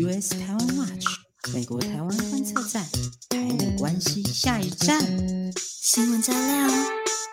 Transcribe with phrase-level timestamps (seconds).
[0.00, 1.06] US 台湾 Watch
[1.52, 2.84] 美国台湾观测站，
[3.30, 5.00] 台美关系下一站，
[5.56, 6.68] 新闻加料，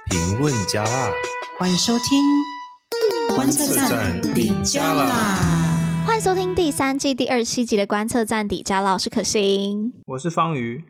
[0.10, 1.12] 评论加辣，
[1.60, 10.84] 欢迎收听观测站底加辣，欢迎收听第三季第二十七集的观测站底加辣，我是可心，我是方瑜。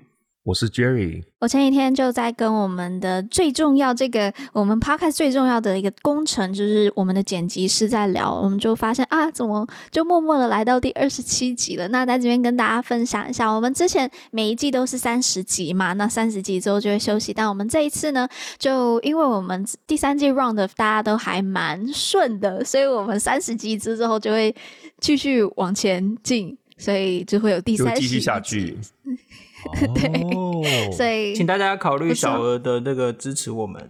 [0.46, 11.88] 我是 Jerry，我前几天就在跟我们的最重要这个我们 Podcast 最重要的一个工程，就是我们的剪辑师在聊，我们就发现啊，怎么就默默的来到第二十七集了？
[11.88, 24.56] 那在这边跟大家分享一下，我们之前每一季都是三十集嘛，那三十集之后就会休息，但我们这一次呢，就因为我们第三季 round 的大家都还蛮顺的，所以我们三十集之后就会
[25.00, 28.78] 继续往前进，所以就会有第三就继续下去。
[29.94, 33.90] 对，所以请大家考虑小额的那个支持我们。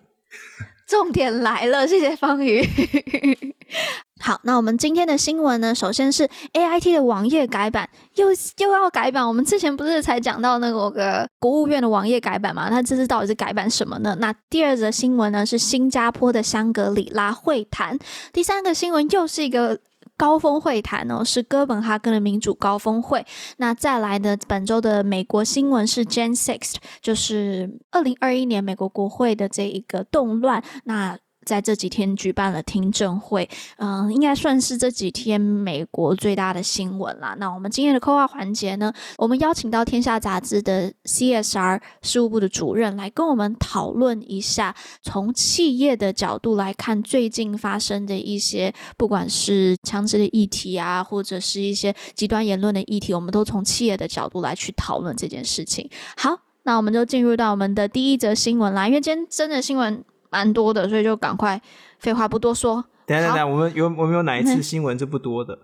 [0.87, 2.61] 重点来了，谢谢方宇。
[4.21, 5.73] 好，那我们今天的新闻呢？
[5.73, 8.27] 首先是 AIT 的网页改版，又
[8.59, 9.27] 又要改版。
[9.27, 12.69] 我们之前不是才讲到那个国务院的网页改版嘛？
[12.69, 14.15] 那这次到底是改版什么呢？
[14.19, 17.97] 那第二则新闻呢是新加坡的香格里拉会谈。
[18.31, 19.79] 第三个新闻又是一个。
[20.17, 23.25] 高峰会谈呢，是哥本哈根的民主高峰会。
[23.57, 30.63] 那再来的本周的美国新闻是 Jan six 就是二零二一年美国国会的这一个动乱。
[30.85, 37.35] 那在这几天举办了听证会，嗯、应该算是这几天美国最大的新闻啦。
[37.39, 55.87] 那我们今天的扣话环节呢，我们邀请到天下杂志的 CSR 事务部的主任来跟我们讨论一下，从企业的角度来看最近发生的一些，不管是枪支的议题啊，或者是一些极端言论的议题，我们都从企业的角度来去讨论这件事情。
[56.17, 60.03] 好，那我们就进入到我们的第一则新闻啦，因为今天真的新闻。
[60.29, 61.59] 蛮多的，所以就赶快，
[61.99, 62.83] 废话不多说。
[63.05, 65.53] 等下等下，我们有我们有哪一次新闻是不多的？
[65.53, 65.59] 嗯、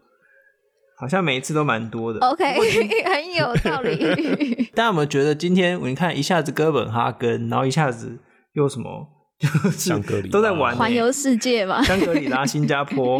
[1.01, 2.19] 好像每一次都蛮多的。
[2.19, 2.43] OK，
[3.09, 3.97] 很有道理。
[4.75, 8.19] 大家有没有觉得今天你看一下子哥本哈根，然后一下子
[8.53, 9.07] 又什么，
[9.39, 11.81] 就是香格里都在玩环游世界嘛？
[11.83, 13.19] 香格里拉、新加坡，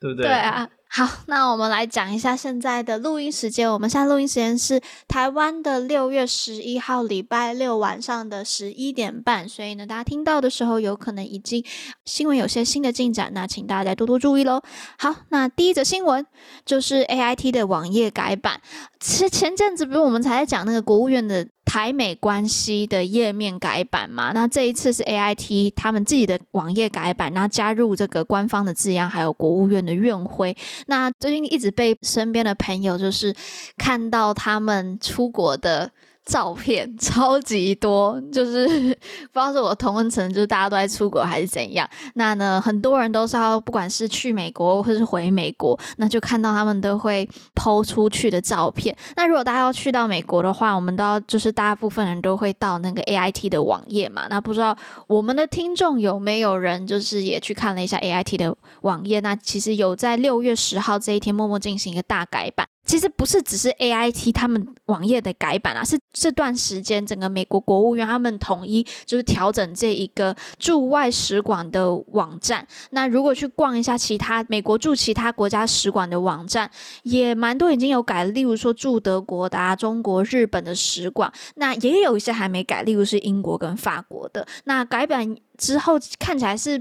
[0.00, 0.26] 对不对？
[0.26, 0.68] 对啊。
[0.88, 3.70] 好，那我们来讲一下现在的录音时间。
[3.70, 11.62] 我们现在录音时间是台湾的六月十一号礼拜六晚上的十一点半，所以呢，大家听到的时候有可能已经
[12.06, 14.62] 新闻有些新的进展，那请大家多多注意喽。
[14.98, 16.24] 好，那第一则新闻
[16.64, 18.60] 就是 AIT 的网页改版。
[18.98, 21.46] 其实前阵子不是我们才在讲那个国务院的。
[21.66, 30.56] 台美关系的页面改版嘛，那这一次是 AIT 他们自己的网页改版，然后加入这个官方的字样，还有国务院的院徽。
[30.86, 33.34] 那最近一直被身边的朋友就是
[33.76, 35.90] 看到他们出国的。
[36.26, 38.96] 照片 超级多，就是不知
[39.34, 41.88] 道是我同温层，就是大家都在出国还是怎样。
[42.14, 48.94] 那呢，很多人都是要不管是去美国或是回美国，那就看到他们都会抛出去的照片。
[49.14, 54.26] 那如果大家要去到美国的话，我们都要就是大部分人都会到那个 AIT 的网页嘛。
[54.28, 54.76] 那不知道
[55.06, 59.20] 我们的听众有没有人就是也去看了一下 AIT 的网页？
[59.20, 62.66] 那其实有在六月十号这一天默默进行一个大改版。
[62.86, 72.66] 其实不是只是 AIT 他们网页的改版啊，是这段时间整个美国国务院他们统一就是调整这一个驻外使馆的网站。
[72.90, 76.70] 那如果去逛一下其他美国驻其他国家使馆的网站，
[77.02, 84.46] 也蛮多已经有改，例如说驻德国的啊、中国、日本的使馆，那也有一些还没改，例如是英国跟法国的。
[84.64, 85.36] 那改版。
[85.56, 86.78] 之后看起来是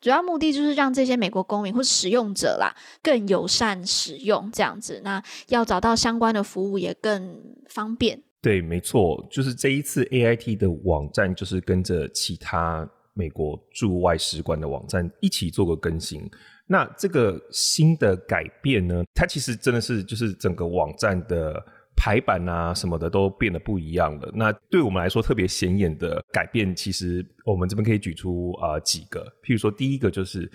[0.00, 8.22] 主要目的就是让这些美国公民或使用者啦更友善使用这样子，那要找到相关的服务也更方便。
[8.40, 16.30] 对，没错，就是这一次 AIT 的网站就是跟着其他美国驻外使馆的网站一起做个更新。
[16.66, 21.64] 那这个新的改变呢，它其实真的是就是整个网站的。
[21.98, 24.30] 排版啊什么的都变得不一样了。
[24.32, 29.20] 那对我们来说特别显眼的改变，其实我们这边可以举出啊、几个。
[29.42, 30.50] 譬如说，第一个就是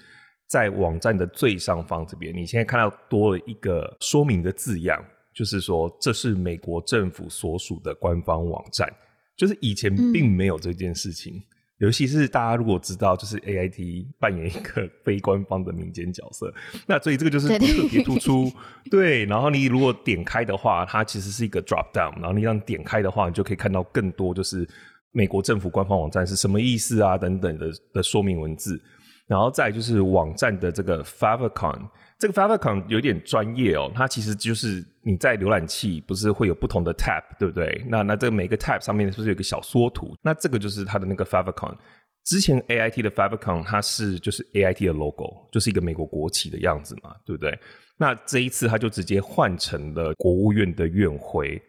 [0.47, 5.03] 在网站的最上方这边，你现在看到多了一个说明的字样，
[5.35, 8.89] 就是说这是美国政府所属的官方网站，
[9.35, 11.43] 就是以前并没有这件事情。
[11.79, 16.53] 尤其是大家如果知道，就是 AIT 扮演一个 非官方的民间角色，
[16.87, 18.51] 那所以这个就是特别突出。
[18.89, 24.67] 对，然后你如果点开的话，它其实是一个 drop down，然后你让点开的话，你就可以看到更多就是
[25.11, 28.81] 美国政府官方网站是什么意思啊等等的的说明文字。
[29.25, 31.79] 然后再就是网站的这个 favicon
[32.23, 37.83] 这个 favicon 有点专业哦，它其实就是你在浏览器不是会有不同的 tab，对不对？
[37.89, 40.15] 那那这个每个 tab 上面是不是有个小缩图？
[40.21, 41.75] 那这个就是它的那个 favicon。
[42.23, 47.59] 之前 AIT 的 favicon 它是就是 AIT 的 logo，就是一个美国国旗的样子嘛，对不对？
[47.97, 51.61] 那这一次它就直接换成了国务院的院徽。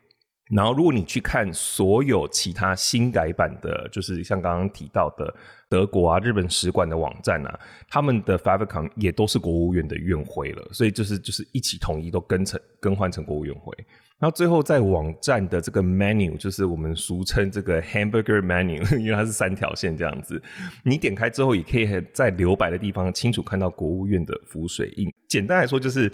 [0.50, 5.34] 然后，如果你去看所有其他新改版的，就是像刚刚提到的
[5.70, 13.74] 德国啊、日本使馆的网站啊，他们的 favicon 也都是国务院的院徽了，所以就是就是一起统一都更成更换成国务院徽。
[14.18, 20.40] 然后最后在网站的这个 menu，就是我们俗称这个 hamburger menu， 因为它是三条线这样子，
[20.84, 25.10] 你点开之后也可以在留白的地方清楚看到国务院的浮水印。
[25.26, 26.12] 简单来说，就是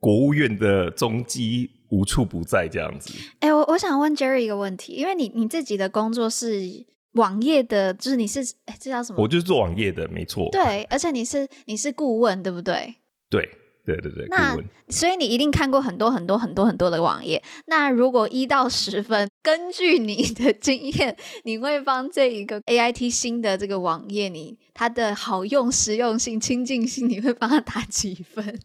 [0.00, 1.70] 国务院的踪迹。
[1.90, 3.12] 无处不在这样子。
[3.40, 9.22] 哎、欸，我我想问 Jerry 一个问题，因为你你自己的工作是网页的，就是你是哎、欸，这叫什么？
[9.22, 10.48] 我就是做网页的，没错。
[10.52, 12.94] 对，而且你是你是顾问，对不对？
[13.30, 13.48] 对
[13.84, 14.26] 对对对。
[14.28, 14.66] 那顾问。
[14.90, 17.42] 所以你一定看过很多很多很多很多的网页。
[17.66, 28.58] 那如果一到十分，根据你的经验，你会帮这一个 AIT 新的这个网页，你它的好用、实用性、亲近性，你会帮它打几分？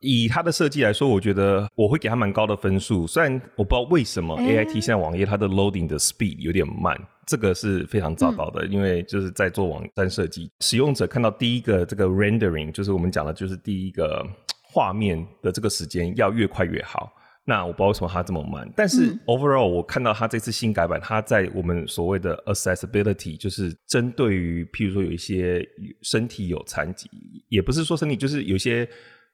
[0.00, 3.06] 以它的设计来说，我觉得我会给它蛮高的分数。
[3.06, 8.66] 虽然我不知道为什么 AIT 现在网页它的 loading 的 speed 有点慢，这个是非常糟糕的。
[8.66, 14.26] 嗯、因为就是在做网站设计，使用者看到第一个这个 rendering，就是我们讲的就是第一个
[14.62, 17.12] 画面的这个时间要越快越好。
[17.44, 18.66] 那我不知道为什么它这么慢。
[18.74, 25.62] 但是 overall 我看到它这次新改版，它在我们所谓的 accessibility，就是针对于譬如说有一些
[26.00, 27.10] 身体有残疾，
[27.50, 28.88] 也不是说身体，就是有些。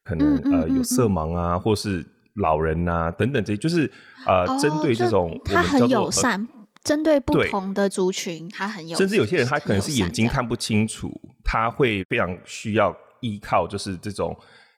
[0.07, 3.91] 可能呃有色盲啊，或是老人啊等等这些，就是
[4.25, 6.47] 呃针对这种他很友善，
[6.85, 8.99] 针对不同的族群，他很友善。
[8.99, 11.11] 甚至有些人他可能是眼睛看不清楚，
[11.45, 14.37] 他会非常需要依靠，就是这种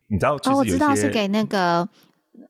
[0.08, 1.86] 你知道，哦，我知道是给那个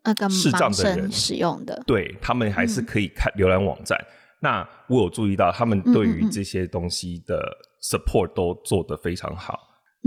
[0.04, 3.98] 那个视障的人使用的，对他们还是可以看浏览网站。
[4.40, 7.36] 那我有注意到，他们对于这些东西的
[7.82, 9.58] support 都做得非常好。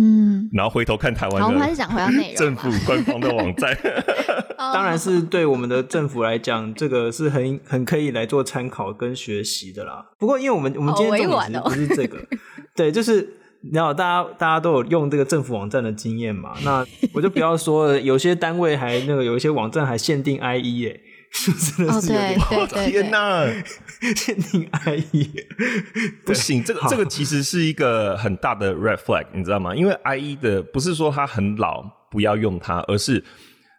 [0.04, 2.36] 嗯，然后回头看台湾的，我们还是讲回到内容。
[2.36, 3.78] 政府官方的网站，
[4.58, 10.08] 当然是对我们的政府来讲，这个是很很可以来做参考跟学习的啦。
[10.18, 12.22] 不过，因为我们我们今天重点不是这个，哦、
[12.76, 13.22] 对，就是
[13.62, 16.54] 你知道，大家大家都有用这个政府网站的经验嘛。
[16.64, 16.84] 那
[17.14, 21.00] 我就不要说了，有些单位还那个有一些网站还限定 IE 哎。
[21.32, 22.86] 真的是有点夸张！
[22.86, 23.46] 天哪，
[24.16, 25.30] 限定 IE
[26.26, 29.74] 不行，这个这个其实是一个很大的 red flag，你知道吗？
[29.74, 33.24] 因为 IE 的不是说它很老不要用它，而是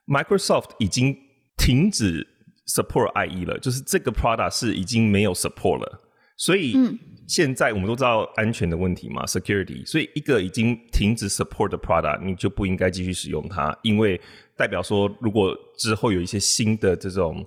[0.06, 1.14] Microsoft 已经
[1.58, 2.26] 停止
[2.66, 6.00] support IE 了，就是这个 product 是已经没有 support 了。
[6.38, 6.75] 所以
[7.28, 9.87] 现在我们都知道安全的问题嘛，security。
[9.87, 14.19] 所以一个已经停止 support 的 product，你就不应该继续使用它，因为。
[14.56, 17.44] 代表说，如果之后有一些新的这种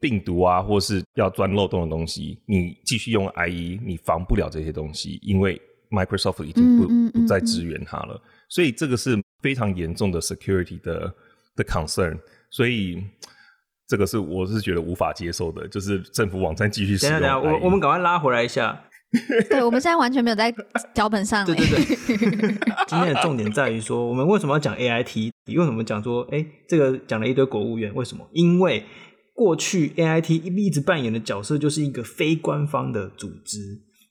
[0.00, 5.60] 病毒啊，或是要钻漏洞的东西，你继续用 IE，你防不了这些东西，因为
[5.90, 8.20] Microsoft 已经不不再支援它了。
[8.48, 11.14] 所以这个是非常严重的 security 的
[11.56, 12.18] 的 concern。
[12.50, 13.02] 所以
[13.86, 18.84] 这个是我是觉得无法接受的，就是政府网站继续使用等下，我我们赶快拉回来一下。
[19.50, 20.52] 对，我们现在完全没有在
[20.94, 21.44] 脚本上。
[21.44, 21.84] 对对对，
[22.88, 25.30] 今天的重点在于说，我们为什么要讲 AIT？
[25.46, 28.26] 你为什么讲说，哎，这个讲了一堆国务院，为什么？
[28.32, 28.84] 因为
[29.34, 33.58] 过去 AIT 一直扮演的角色就是一个非官方的组织，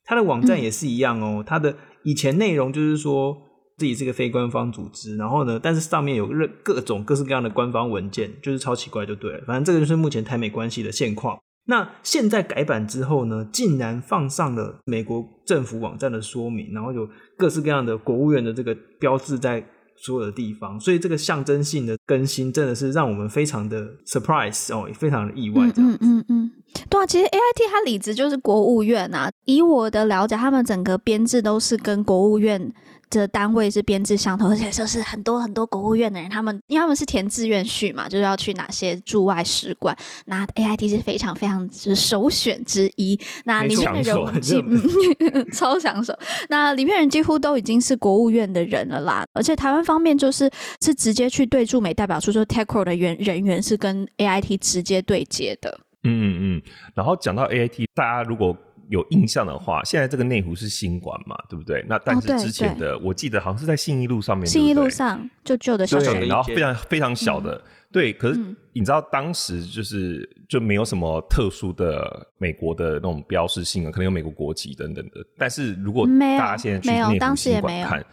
[0.05, 1.43] 它的网站也是一样哦。
[1.45, 3.35] 它的以前内容就是说
[3.77, 6.27] 自己是一个非官方组织，然后呢，但是上面有
[6.63, 9.43] 各各种各式各样的官方文件，就是超奇怪就对了。
[9.47, 11.39] 反正这个就是目前台美关系的现况。
[11.71, 25.71] 那现在改版之后呢，竟然放上了美国政府网站的说明，然后有各式各样的国务院的这个标志在所有的地方，所以这个象征性的更新真的是让我们非常的 surprise 哦，也非常的意外。
[25.73, 25.97] 这样子。
[26.01, 26.51] 嗯嗯嗯，
[26.89, 32.73] 对啊，其实 AIT 它理子就是国务院啊，以我的了解，他们整个编制都是跟国务院。
[33.11, 43.19] 这单位是编制相同，而且就是很多很多国务院的人，他们因为他们是填志愿序嘛，就是要去哪些驻外使馆，那 AIT 是非常非常就是首选之一。
[43.43, 44.63] 那里面的人几
[45.53, 49.25] 超抢手，那里面人几乎都已经是国务院的人了啦。
[49.33, 50.49] 而且台湾方面就是
[50.81, 55.77] 是直接去对驻美代表处，说 TechCrowd 的员人员是跟 AIT 直接对接的。
[56.03, 56.61] 嗯嗯嗯。
[56.95, 58.55] 然后讲到 AIT，大家如果
[58.91, 61.81] 有印象的话，现在这个内湖是新馆嘛，对不对？
[61.87, 65.85] 那但是之前的，哦、我记得好像是在信义路上面，信义路上就旧的
[66.27, 68.11] 然后非常非常小的，嗯、对。
[68.11, 68.39] 可是
[68.73, 75.25] 你知道当时就是就没有什么特殊的美国的那种标识性啊，可能有美国国旗等等的。
[75.37, 76.05] 但是如果
[76.37, 78.05] 大家现在去内湖新馆看，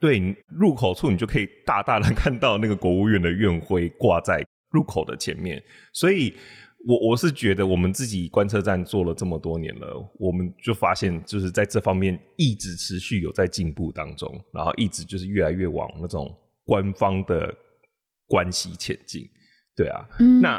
[0.00, 6.34] 对，入口处你就可以大大的看到那个国务院的院徽挂在入口的前面，所以
[6.86, 16.32] 我我是觉得我们自己观测站做了这么多年了，我们就发现就是在这方面一直持续有在进步当中，然后一直就是越来越往那种
[16.64, 17.52] 官方的
[18.28, 19.28] 关系前进。
[19.74, 20.58] 对啊，嗯、那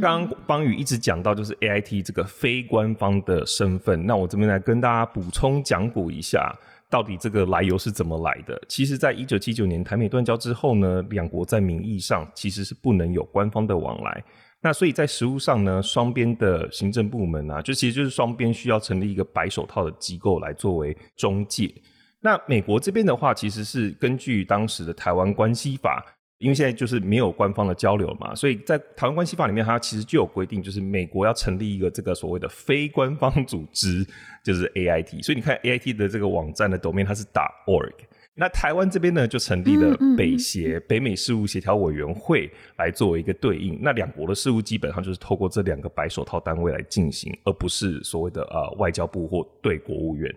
[0.00, 6.52] 刚刚邦宇一直讲到就是 AIT 这个非官方的身份，那我这边来跟大家补充讲补一下，
[6.90, 8.60] 到底这个来由是怎么来的？
[8.66, 14.24] 其实，在一九七九年台美断交之后呢，两国在名义上其实是不能有官方的往来，
[14.62, 21.72] 那所以在实务上呢，双边的行政部门啊，就其实就是双边需要成立一个白手套的机构来作为中介。
[22.20, 26.04] 那美国这边的话，其实是根据当时的台湾关系法。
[26.38, 34.06] 因为现在就是没有官方的交流嘛，所以在台湾关系法里面，它其实就有规定，就是美国要成立一个这个所谓的非官方组织，
[34.44, 35.22] 就是 AIT。
[35.22, 37.94] 所以你看 AIT 的这个网站的 domain 它是打 .org。
[38.38, 43.78] 那台湾这边呢，就成立了北协北美事务协调委员会来作为一个对应。
[43.80, 50.32] 那两国的事务基本上就是透过这两个白手套单位来进行，而不是所谓的呃外交部或对国务院。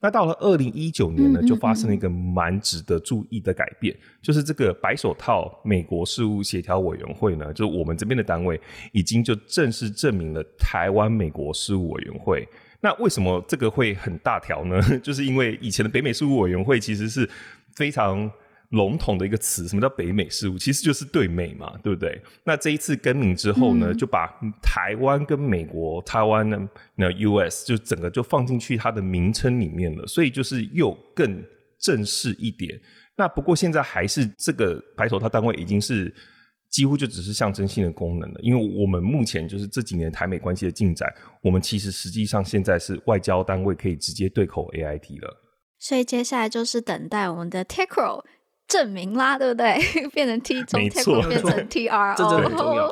[0.00, 8.58] 那到了二零一九年呢，就发生了一个蛮值得注意的改变，就是这个白手套美国事务协调委员会呢，就是我们这边的单位，
[8.92, 12.48] 已经就正式证明了台湾美国事务委员会。
[12.82, 14.82] 那为什么这个会很大条呢？
[15.02, 17.28] 就是因为以前的北美事务委员会其实是
[17.76, 18.30] 非常。
[18.72, 20.56] 笼统的一个词，什么叫北美事务？
[20.56, 22.18] 其实就是对美嘛，对不对？
[22.42, 24.26] 那这一次更名之后呢，嗯、就把
[24.62, 31.44] 台湾跟美国，台湾呢，那 US 就整个就放进去它的名称里面了，所以就是又更
[31.78, 32.80] 正式一点。
[33.14, 36.10] 那不过现在还是这个白手套单位已经是
[36.72, 41.06] 几乎就只是象征性的功能了，因为我们目前就是这几年台美关系的进展，
[41.42, 45.36] 我们其实实际上现在是外交单位可以直接对口 AIT 了。
[45.78, 48.24] 所以接下来就是等待我们的 TACRO
[48.66, 49.76] 证明啦，对不对？
[50.14, 52.88] 变成 T 从 TACRO 变成 TRO，这真的很重要。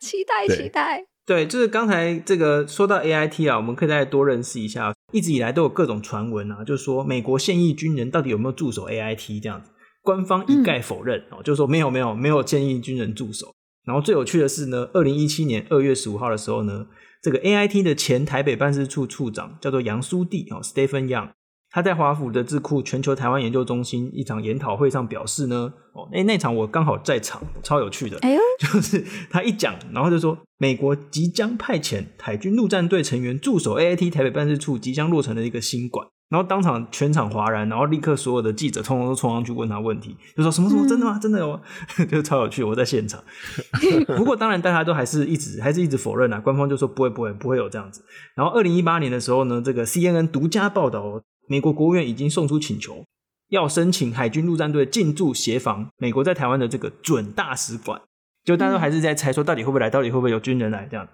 [0.00, 1.04] 期待期待。
[1.26, 4.94] 对，就是刚才这个说到 AIT 啊，我们可以再多认识一下。
[5.10, 9.70] 一直以来都有各种传闻啊，就是说美国现役军人到底有没有驻守 AIT 这样子，
[10.04, 13.52] 官方一概否认哦，嗯、就是说没有没有没有建议军人驻守。
[13.84, 16.86] 然后最有趣的是呢，二零一七年二月十五号的时候呢，
[17.20, 21.30] 这个 AIT 的前台北办事处处长叫做杨苏弟哦，Stephen Young。
[21.70, 41.18] 他在华府的智库全球台湾研究中心一场研讨会上表示呢，哦，那那场我刚好在场，超有趣的，哎呦， 就是他一讲，然后就说美国即将派遣海军陆战队成员驻守 AIT 台北办事处即将落成的一个新馆，然后当场全场哗然，然后立刻所有的记者通通都冲上去问他问题，就说什么什么真的吗？
[41.18, 41.60] 真的有吗？
[42.10, 43.22] 就超有趣，我在现场。
[44.16, 48.04] 不过当然大家都还是一直还是一直否认啊，官方就说不会不会不会有这样子。
[48.34, 51.22] 然后二零一八年的时候呢，这个 CNN 独家报道。
[51.46, 53.04] 美国国务院已经送出请求，
[53.50, 58.00] 要申请海军陆战队进驻协防美国在台湾的这个准大使馆。
[58.46, 61.06] 就大家都还是在猜说，到底会不会来，到底会不会有军人来这样。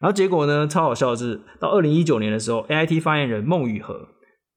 [0.00, 4.08] 然后结果呢，超好笑的是，到二零一九年的时候，AIT 发言人孟雨和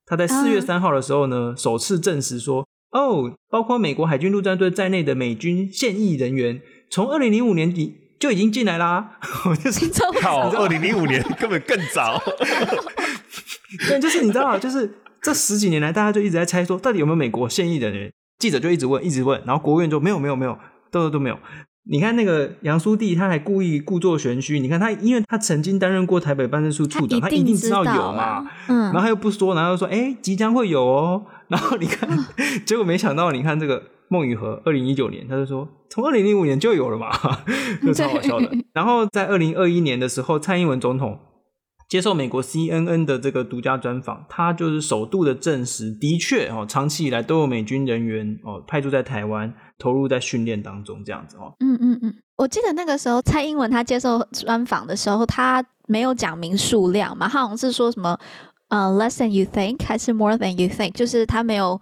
[0.09, 9.19] 他在四月三号的时候呢，首次证实说，哦，包括美国海军陆战队在内的美军现役人员，从二零零五年底就已经进来啦。
[9.45, 9.87] 我 就是
[10.19, 12.21] 靠，二零零五年 根本更早。
[13.87, 14.95] 对，就是你知道，就是。
[15.21, 18.09] 这十几年来，大家就一直在猜说，到底有没有美国现役人员？
[18.37, 20.57] 记者就一直问，一直问，然后国务院就没有，没有，没有，
[20.89, 21.37] 都都都没有。
[21.83, 24.59] 你看那个杨书弟，他还故意故作玄虚。
[24.59, 28.49] 你看他，因为他曾经担任过台北办事处处长，他一定知道有嘛。
[28.67, 31.25] 嗯，然后他又不说，然后又说，哎，即将会有哦。
[31.47, 32.25] 然后你看，嗯、
[32.65, 37.09] 结果没想到，你看这个孟宇和，二零一九年他就说，从二零零五年就有了嘛，
[37.81, 38.51] 就超好笑的。
[38.73, 41.19] 然后在二零二一年的时候，蔡英文总统。
[41.89, 51.55] 接受美国 CNN 的这个独家专访，他就是首度的证实，的确哦，长期以来都有美军人员哦派驻在台湾，投入在训练当中，这样子哦。
[51.59, 58.17] 嗯嗯嗯，我记得那个时候蔡英文他接受专访的时候，他没有讲明数量嘛，他好像是说什么。
[58.69, 60.91] 呃、uh，less than you think 还是 more than you think？
[60.93, 61.79] 就是他没有，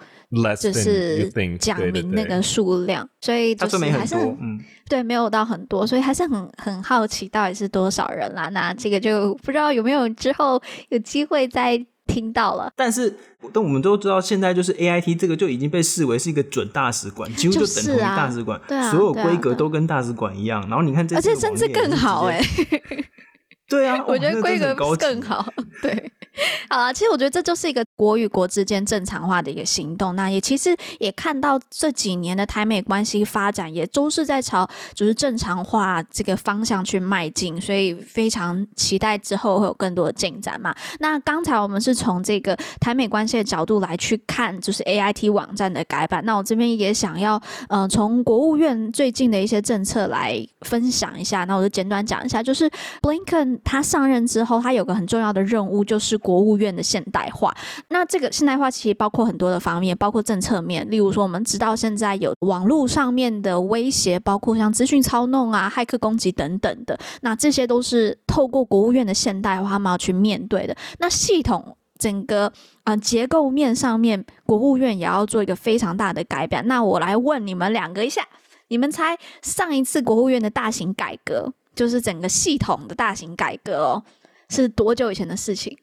[0.59, 1.29] 就是
[1.59, 8.49] 讲明那个数量，所以就是还是很，嗯，对，没有到很多，所以还是很很好奇到底是多少人啦。
[8.49, 11.77] 那这个就不知道有没有之后有机会再
[12.07, 12.71] 听到了。
[12.75, 13.13] 但是，
[13.51, 20.61] 但我们都知道，现在就是 AIT 这个就已经被视为是一个准大使馆，几乎就等同于大使馆，对啊，所有规格都跟大使馆一样。
[20.69, 22.41] 然后你看这，而且甚至更好哎。
[23.67, 25.45] 对啊， 我觉得规格更好，
[25.81, 26.11] 对。
[26.69, 30.15] 好啊，其实我觉得这就是一个国与国之间正常化的一个行动。
[30.15, 37.59] 那也其实也看到这几年的台美关系发展，也都是在朝就是正常化这个方向去迈进。
[37.59, 40.75] 所以非常期待之后会有更多的进展嘛。
[40.99, 46.23] 那刚才我们是从这个台美关系的角度来去看，就是 AIT 网站的改版。
[46.23, 51.45] 那我这边也想要呃从国务院最近的一些政策来分享一下。
[51.45, 52.69] 那我就简短讲一下，就是
[53.01, 57.55] Blinken 他上任之后，他有个很重要的任务，就是国务院的现代化，
[57.89, 60.89] 那这个现代化其实包括很多的方面，包括政策面。
[60.89, 70.75] 例如说，我们知道现在有网络上面的威胁，包括像资讯操弄啊、骇客攻击等等的，那这些都是透过国务院的现代化，他们要去面对的。
[70.99, 72.51] 那系统整个
[72.83, 76.65] 啊、结构面上面，国务院也要做一个非常大的改变。
[76.67, 78.23] 那我来问你们两个一下，
[78.69, 84.03] 你们猜上一次国务院的大型改革，就是整个系统的大型改革哦，
[84.49, 85.77] 是多久以前的事情？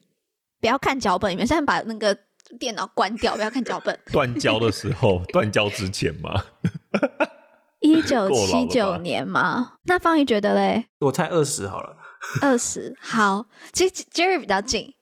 [0.59, 2.15] 不要看脚本，你们现在把那个
[2.59, 3.97] 电脑关掉，不要看脚本。
[4.11, 6.43] 断交的时候， 断交之前吗？
[7.81, 9.73] 一九七九年吗？
[9.83, 10.85] 那方宇觉得嘞？
[10.99, 11.95] 我猜二十好了。
[12.41, 14.94] 二十好，其实 Jerry 比较近。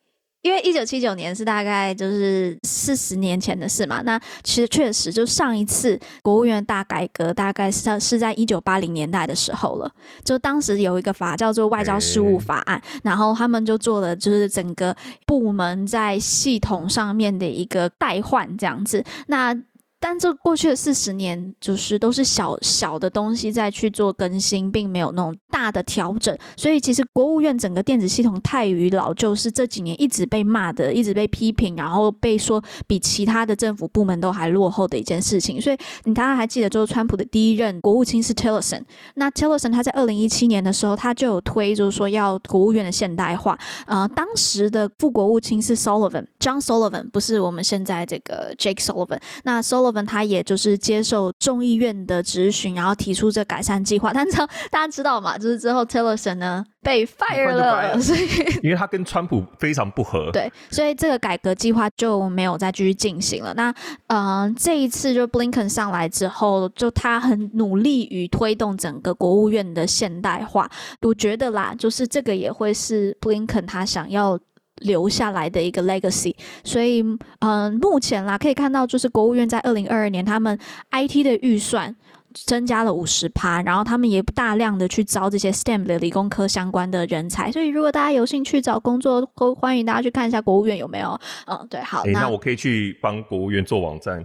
[0.44, 9.92] 因为一九七九年是大概就是四十年前的事嘛，那其实确实就上一次国务院大改革大概是在是在一九八零年代的时候了，
[10.24, 14.96] 就当时有一个法叫做外交事务法案，然后他们就做了就是整个
[15.26, 19.58] 部门在系统上面的一个代换这样子，那。
[20.06, 26.38] 但这过去的四十年，就是都是小小的东西在去做更新，并没有那种大的调整。
[26.58, 35.62] 所以其实国务院整个电子系统太于老旧，是这几年一直被骂的，一直被批评，然后被说比其他的政府部门都还落后的一件事情。
[35.62, 38.84] 所以你大家还记得，就是川普的第一任国务卿是 Tillerson。
[39.16, 43.58] 那 Tillerson 他在二零一七年的时候，他就有推，就是说要国务院的现代化。
[43.86, 49.22] 呃，当时的副国务卿是 Sullivan，John Sullivan，不是我们现在这个 Jake Sullivan。
[49.46, 54.12] 那 Sullivan 他也就是接受众议院的质询，然后提出这改善计划。
[54.16, 54.38] 但是
[54.72, 58.28] 大家知道嘛，就是之后 Tillerson 呢被 fire 了，所以
[58.64, 63.54] 因为他跟川普非常不合，对，所以这个改革计划就没有再继续进行了。
[63.56, 63.70] 那
[64.08, 70.70] 嗯、呃，这一次就 Blinken 上来之后，就他很努力于推动整个国务院的现代化。
[71.02, 74.40] 我觉得啦，就是这个也会是 Blinken 他想要。
[74.84, 80.58] 留下来的一个 legacy，所以，嗯、呃，目前啦可以看到，就是国务院在二零二二年，他们
[80.92, 81.96] IT 的预算
[82.34, 87.52] 增加了五十趴，然后他们也大量的去招这些 STEM 的理工科相关的人才。
[87.52, 91.20] 所以，如果大家有兴趣找工作，都欢迎大家去看一下国务院有没有。
[91.48, 94.24] 嗯，对，好，欸、那，那我可以去帮国务院做网站。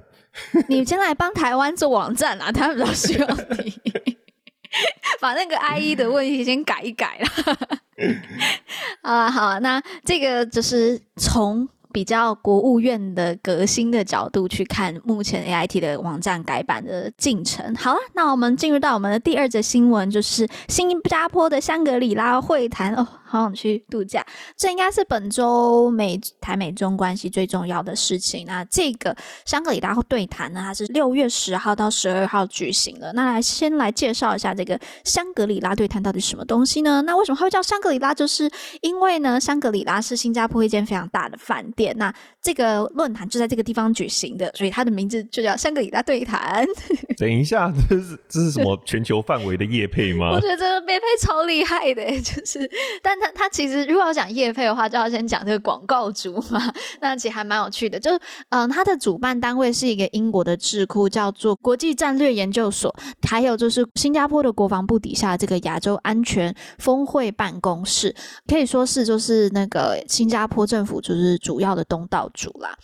[0.68, 3.26] 你先来帮台湾做网站啊，他们比较需要
[3.58, 4.17] 你。
[5.20, 7.56] 把那个 IE 的问题先改一改了。
[9.02, 17.74] 啊，好，那这个就是从比较国务院的革新的角度去看目前 AIT 的网站改版的进程。
[17.74, 23.06] 好了，那我们进入到我们的第二则新闻，就是新加坡的香格里拉会谈哦。
[23.28, 24.24] 好想去度假，
[24.56, 28.46] 这应该是本周美台美中关系最重要的事情。
[28.46, 29.14] 那这个
[29.44, 33.12] 香格里拉对谈呢，它是六月十号到十二号举行的。
[33.12, 37.02] 那来先来介绍一下这个香格里拉对谈到底是什么东西呢？
[37.02, 38.14] 那为什么它会叫香格里拉？
[38.14, 41.94] 就是因为呢，香格里拉是新加坡一间非常大的饭店。
[41.98, 46.66] 那这个论坛就在这个地方举行的，所以它的名字就叫香格里拉对谈。
[47.18, 50.30] 等一下，这是这是什么全球范围的业配吗？
[50.30, 52.70] 我觉得这个业配超厉害的，就是
[53.02, 53.17] 但。
[53.20, 56.72] 他他其实如果要讲业配的话，就要先讲这个广告主嘛。
[57.00, 62.94] 那其实还蛮有趣的，就是嗯，他的主办单位是一个英国的智库，叫做国际战略研究所，
[63.28, 68.14] 还有就是新加坡的国防部底下这个亚洲安全峰会办公室，
[68.46, 72.76] 可以说是就是那个新加坡政府就是主要的东道主啦。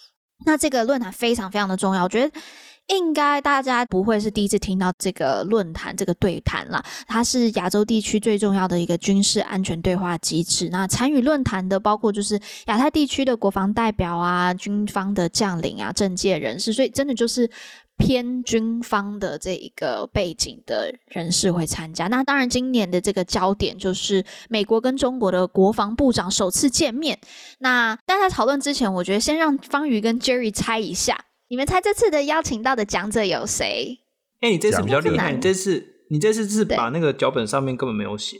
[0.46, 2.40] 那这个论坛非常非常的重要，我觉得。
[2.88, 6.84] 应该大家不会是第一次听到这个论坛、这个对谈了。
[7.06, 10.68] 它是亚洲地区最重要的一个军事安全对话机制。
[10.70, 17.50] 那参与论坛的包括就是亚太地区的国防代表啊、军方的将领啊、政界人士，所以真的就是
[17.96, 22.06] 偏军方的这一个背景的人士会参加。
[22.08, 27.18] 那当然，今年的这个焦点就是美国跟中国的国防部长首次见面。
[27.60, 31.24] 那大家讨论之前，我觉得先让方瑜跟 Jerry 猜一下。
[31.48, 33.98] 你们猜这次的邀请到的讲者有谁？
[34.40, 38.36] 哎、欸，你这次比较厉害，你这次你这次是把那个脚本上面根本没有写。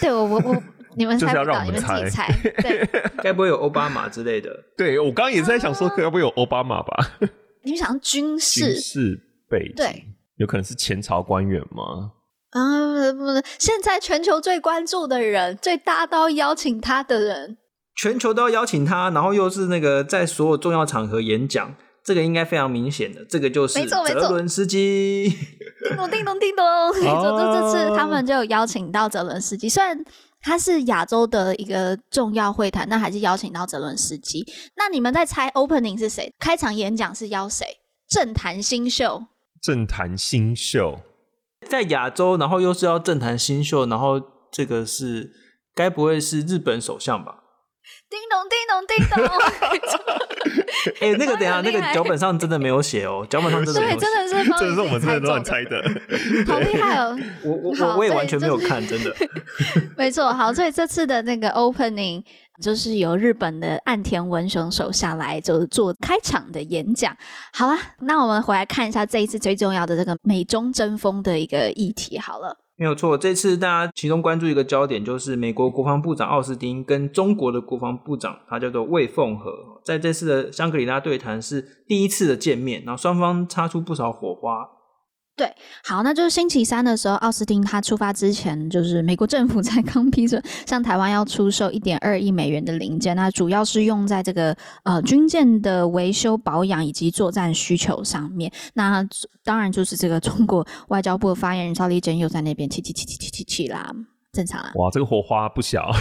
[0.00, 0.62] 对，我我我，
[0.96, 2.28] 你们猜不到，你们自己猜。
[2.62, 2.88] 对，
[3.22, 4.50] 该不会有奥巴马之类的？
[4.76, 7.18] 对，我刚刚也是在想说，该不会有奥巴马吧？
[7.62, 9.74] 你们想军事军事背景？
[9.76, 10.04] 对，
[10.36, 12.12] 有可能是前朝官员吗？
[12.50, 17.58] 啊，不不，现在全球最关注的人，最大到邀请他的人。
[17.96, 21.74] 全球都要邀请他，然后又是那个在所有重要场合演讲，
[22.06, 25.28] 这个应该非常明显的，这个就是泽伦斯基。
[25.28, 26.64] 叮咚叮咚叮咚，
[27.02, 30.04] 没错，这次他们就有邀请到泽伦斯基，虽然
[30.40, 34.46] 他是亚洲的一个重要会谈，但还是邀请到泽伦斯基。
[34.76, 36.32] 那你们在猜 opening 是谁？
[36.38, 37.66] 开场演讲是邀谁？
[38.08, 39.24] 政坛新秀。
[39.60, 41.00] 政坛新秀
[41.68, 44.20] 在亚洲，然后又是要政坛新秀，然后
[44.52, 45.32] 这个是
[45.74, 47.42] 该不会是日本首相吧？
[48.08, 49.16] 叮咚叮咚叮咚！
[51.00, 55.82] 哎、欸，那个等下，那个 脚本上真的没有写哦，脚本上真的没有写，对，真的是， 这是我们真的乱猜的，
[56.46, 57.18] 好厉害哦！
[57.44, 59.14] 我我我我也完全没有看，真的。
[59.96, 62.22] 没错，好，所以这次的那个 opening
[62.62, 67.16] 就是由日本的岸田文雄手下来就是做开场的演讲。
[67.52, 72.18] 好了，那我们回来看一下这一次最重要的这个美中争锋的一个议题。
[72.18, 72.65] 好了。
[72.78, 84.75] 没有错，这次大家其中关注一个焦点，就是美国国防部长奥斯汀跟中国的国防部长，他叫做魏凤和，在这次的香格里拉对谈是第一次的见面，然后双方擦出不少火花。
[85.36, 85.46] 对，
[85.84, 98.50] 好，那就是星期三的时候，奥斯汀他出发之前，就是美国政府 才刚批准向台湾要出售一点二亿美元的零件，那主要是用在这个呃军舰的维修保养以及作战需求上面。
[98.72, 99.06] 那
[99.44, 103.94] 当然就是这个中国外交部的发言人赵立坚又在那边气气气气气气气啦，
[104.32, 104.72] 正常啊。
[104.76, 105.92] 哇，这个火花不小。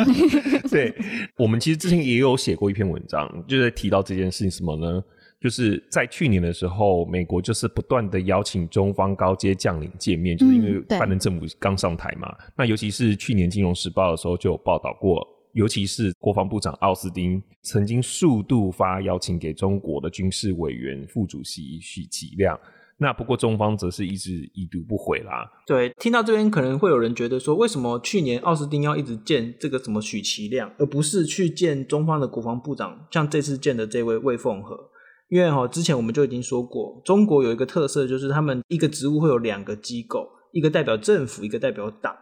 [0.70, 0.94] 对，
[1.36, 5.02] 我们其实之前也有写过一篇文章，就在提到这件事情，什么呢？
[5.40, 12.30] 就是在去年的时候，美国就是不断的邀请中方高阶将领见面，就是因为拜登政府刚上台嘛。
[12.54, 22.60] 那尤其是去年《金融时报》的时候就有报道过，尤其是国防部长奥斯汀曾经数度发邀请给中国的军事委员副主席许其亮。
[22.98, 25.50] 那不过中方则是一直已读不回啦。
[25.66, 34.90] 对，听到这边可能会有人觉得说，为什么去年奥斯汀要一直见这个什么许其亮，而不是去见中方的国防部长，像这次见的这位魏凤和？
[35.30, 42.12] 因为哈，之前我们就已经说过，中国有一个特色，就是他们一个职务会有两个机构，一个代表政府，一个代表党。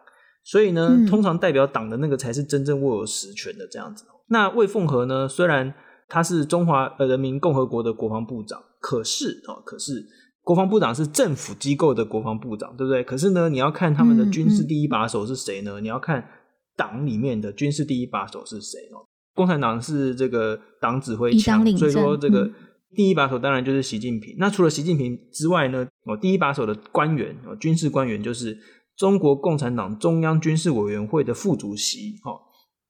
[0.44, 4.04] 所以呢，嗯、通常代表党的那个才是真正握有实权的这样子。
[4.28, 5.72] 那魏凤和呢，虽然
[6.06, 10.06] 他是中华人民共和国的国防部长，可是啊，可是
[10.42, 13.02] 国防部长是政府机构的国防部长，对不对？
[13.02, 15.72] 可是呢，你要看他们的军事第一把手是谁呢？
[15.76, 16.28] 嗯嗯、你要看
[16.76, 19.00] 党里面的军事第一把手是谁哦？
[19.34, 22.50] 共产党是这个党指挥枪，所以说这个。
[22.90, 24.34] 嗯第一把手当然就是习近平。
[24.38, 25.86] 那除了习近平之外呢？
[26.04, 28.58] 哦，第一把手的官员哦，军事官员就是
[28.96, 32.40] 中国共产党中央军事委员会的副主席哦。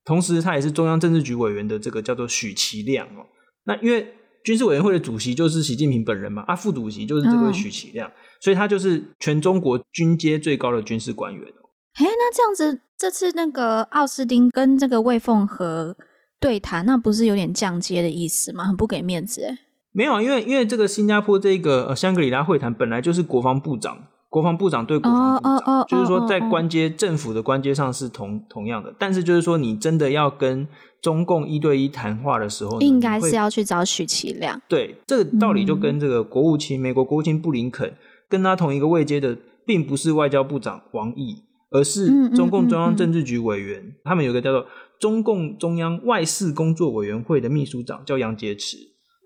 [0.04, 3.26] 同时，他也是中央政治局委员的这个叫做许其亮哦。
[3.64, 11.68] 那因为军事委员会的主席就是习近平本人嘛，啊，副主席就是这位许其亮，哦、所以他就是全中国军阶最高的军事官员哦。
[11.94, 15.96] 哎，那这样子，这次那个奥斯汀跟这个魏凤和
[16.40, 18.64] 对谈，那不是有点降阶的意思吗？
[18.64, 19.58] 很不给面子哎。
[19.98, 25.88] 没有啊，因为因为这个新加坡这个呃香格里拉会谈本来就是国防部长，国防部长对国防部长，oh, oh, oh, oh, oh, oh.
[25.88, 30.68] 就是说在官阶政府的官阶上是同同样的，但是就是说你真的要跟
[31.02, 34.62] 中共一对一谈话的时候，应该是要去找许其亮。
[34.68, 37.92] 对，这个道理就跟这个国务卿、嗯、美国国务卿布林肯
[38.28, 44.64] 跟他同一个位阶的，并不是外交部长王毅，而是中共中央政治局委员，他们有个叫做
[45.00, 48.76] 中共中央外事工作委员会的秘书长，叫杨洁篪。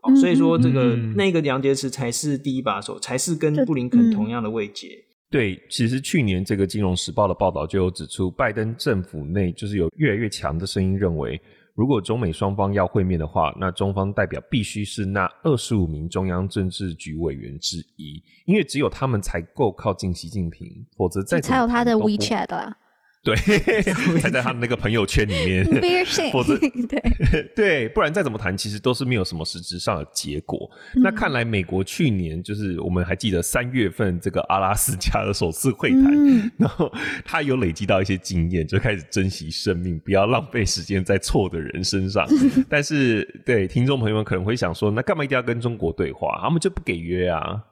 [0.02, 4.88] 哦、所以说，这个、嗯、那个杨洁篪才是第一把手，才是跟布林肯同样的位阶。
[5.30, 11.40] 对，其实去年这个《金融时报》的报道就有指出，拜登政府内就是有越来越强的声音认为，
[11.74, 22.76] 如果中美双方要会面的话，那中方代表必须是那二十五名中央政治局委员之一，因为只有他们才够靠近习近平，否则再才有他的 WeChat 啦。
[23.24, 23.36] 对，
[24.18, 25.64] 才 在他的那个朋友圈里面，
[26.32, 30.68] 否则对对，不然再怎么谈，其实都是没有什么实质上的结果。
[30.96, 36.92] 嗯、那看来美国去年就是我们还记得三月份这个阿拉斯加的首次会谈，嗯、然后
[37.24, 42.26] 他有累积到一些经验，就开始珍惜生命，不要浪费时间在错的人身上。
[42.68, 46.40] 但是对听众朋友们可能会想说，那干嘛一定要跟中国对话？
[46.42, 47.62] 他们就不给约啊？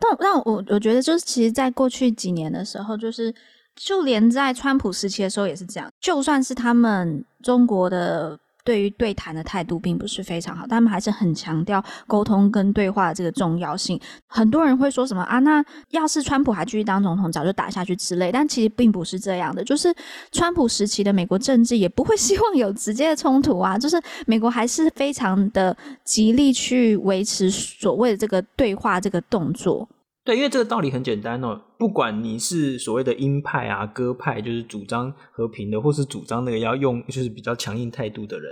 [0.00, 3.34] 但让我我觉得就是，其实，在过去几年的时候，就是。
[3.76, 14.00] 就连在川普时期的时候也是这样，就算是他们中国的对于对谈的态度并不是非常好，他们还是很强调沟通跟对话的这个重要性。
[14.26, 18.32] 很多人会说什么啊，那要是川普还继续当总统，早就打下去之类。
[18.32, 19.94] 但其实并不是这样的，就是
[20.32, 29.88] 川普时期的美国政治也不会希望有直接的冲突啊，就是美国还是非常的极力去维持所谓的这个对话这个动作。
[30.26, 38.50] 对，因为这个道理很简单哦，不管你是所谓的鹰派啊、鸽派，就是主张和平的，或是主张那个要用就是比较强硬态度的人，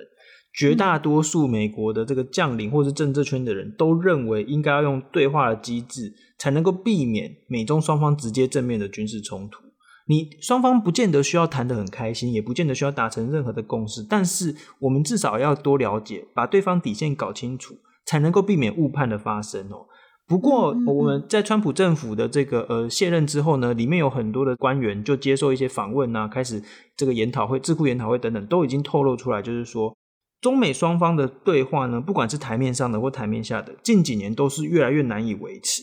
[0.57, 9.65] 绝大多数美国的这个将领或是政治圈的人都认为，应该要用对话的机制，才能够避免美中双方直接正面的军事冲突。
[10.07, 17.75] 你双方不见得需要谈得很开心，也不见得需要达成任何的共识，但是我们至少要多了解，把对方底线搞清楚，
[18.07, 19.87] 才能够避免误判的发生哦。
[20.27, 26.63] 不过我们在川普政府的这个呃卸任之后呢，里面有很多的官员就接受一些访问啊，开始
[26.97, 29.95] 这个研讨会、智库研讨会等等，都已经透露出来，就是说
[30.41, 35.83] 中美双方的对话呢，不管是台面上的或台面下的，近几年都是越来越难以维持。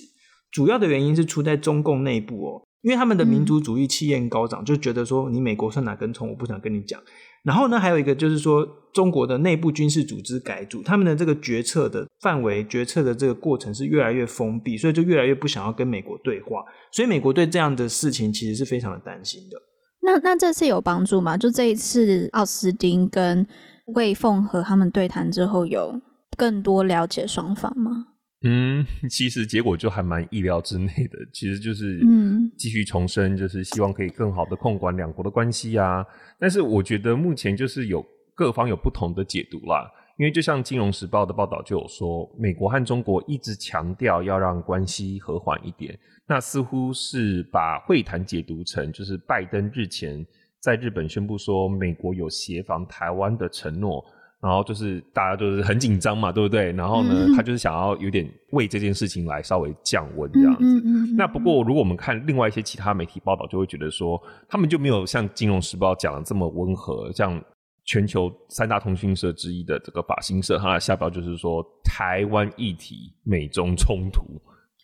[0.51, 2.61] 主要的原因是出在中共内部哦。
[2.81, 6.99] 因为他们的民族主义气焰高涨，就觉得说你美国算哪根葱，我不想跟你讲。
[7.43, 16.63] 然后呢，还有一个就是说，中国的内部军事组织改组，他们的这个决策的范围、决策的这个过程是越来越封闭，所以就越来越不想要跟美国对话。
[16.91, 19.57] 所以美国对这样的事情其实是非常的担心的。
[20.03, 21.37] 那那这次有帮助吗？
[21.37, 23.47] 就这一次奥斯汀跟
[23.95, 25.99] 魏凤和他们对谈之后，有
[26.37, 28.07] 更多了解双方吗？
[28.43, 32.01] 嗯， 其实结果就还蛮意料之内的，其实就是
[32.57, 36.03] 继续重申，就是希望可以更好的控管两国的关系啊。
[36.39, 50.25] 但是我觉得目前就是有各方有不同的解读啦，因为就像《金融时报》的报道就有说，美国和中国一直强调要让关系和缓一点，那似乎是把会谈解读成就是拜登日前
[50.59, 54.03] 在日本宣布说美国有协防台湾的承诺。
[54.41, 56.71] 然后就是大家都是很紧张嘛，对不对？
[56.71, 60.63] 然后呢，嗯、他就是想要有点为这件事情来稍微降温这样子。
[60.63, 67.11] 嗯嗯嗯、那不过，如果我们看另外一些其他媒体报道，就会觉得说，他们就没有像《金融时报》讲的这么温和。
[67.13, 67.39] 像
[67.85, 74.23] 全球三大通讯社之一的这个法新社，它的下标就是说，台湾议题美中冲突。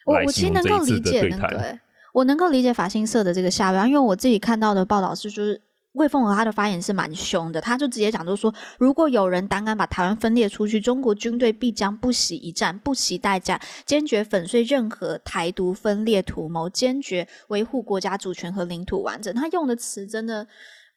[0.06, 1.80] 我我其实能够理解那个，
[2.14, 5.60] 我能够理解法新社的这个下标，因为我自己看到的报道是就是。
[5.98, 19.34] 魏凤和他的发言是蛮凶的，他就直接讲，就说，如果有人胆敢把台湾分裂出去，中国军队必将不惜一战，不惜代价，坚决粉碎任何台独分裂图谋，坚决维护国家主权和领土完整。
[19.34, 20.48] 他用的词真的，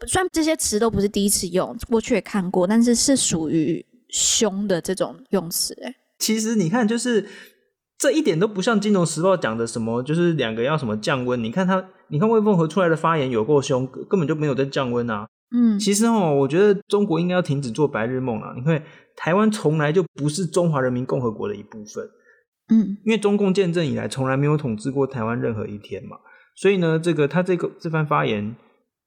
[0.07, 5.77] 虽然这些词都不是第一次用，过去也看过，但是是属于凶的这种用词。
[5.83, 7.27] 哎，其实你看，就是。
[8.03, 11.45] 这一点都不像《金融时报》讲的什么，就是两个要什么降温。
[11.45, 15.27] 你看他，你看魏凤和出来的发言有够凶，根本就没有在降温啊。
[15.53, 18.53] 嗯，其实哦，我觉得中国应该要停止做白日梦了。
[18.57, 18.81] 你看，
[19.17, 22.05] 台湾从来就不是中华人民共和国的一部分。
[22.73, 26.17] 嗯，因为中共建政以来从来没有统治过台湾任何一天嘛，
[26.55, 28.55] 所以呢，这个他这个这番发言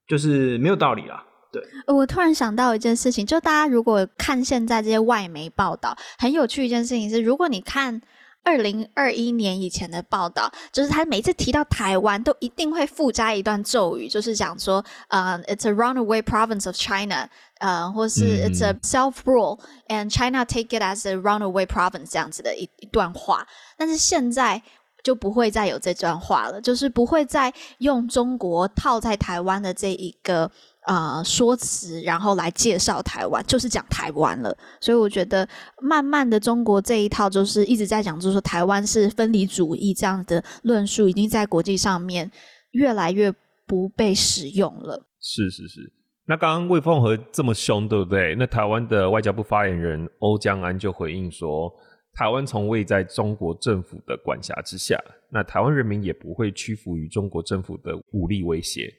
[0.06, 1.24] 就是没有道理啦。
[1.50, 8.00] 对，我突然想到一件事情，就大家如果看现在这些外媒报道，很有趣一件事情是，如果你看。
[8.44, 17.28] 二零二一年以前的报道，就是他每次提到台湾，都一定会附加一段咒语，就是讲说，呃、uh,，it's a runaway province of China，
[17.58, 23.46] 呃、uh,，或是 it's a self rule，and China take it as a runaway province 这样子的一一段话。
[23.76, 24.62] 但是现在
[25.02, 30.50] 就不会再有这段话了，就是不会再用中国套在台湾的这一个。
[30.86, 34.54] 呃，说辞，然后来介绍台湾，就是讲台湾了。
[34.80, 35.48] 所以我觉得，
[35.80, 42.30] 慢慢的，中国这一套就是一直在讲，就是说台湾是分离主义这样的论述，已经在国际上面
[42.72, 43.32] 越来越
[43.66, 45.06] 不被使用了。
[45.20, 45.80] 是是是。
[46.26, 48.34] 那刚刚魏凤和这么凶，对不对？
[48.34, 51.72] 那台湾的外交部发言人欧江安就回应说，
[52.14, 54.98] 台湾从未在中国政府的管辖之下，
[55.30, 58.90] 那台湾人民也不会屈服于中国政府的武力威胁。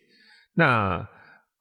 [0.54, 1.08] 那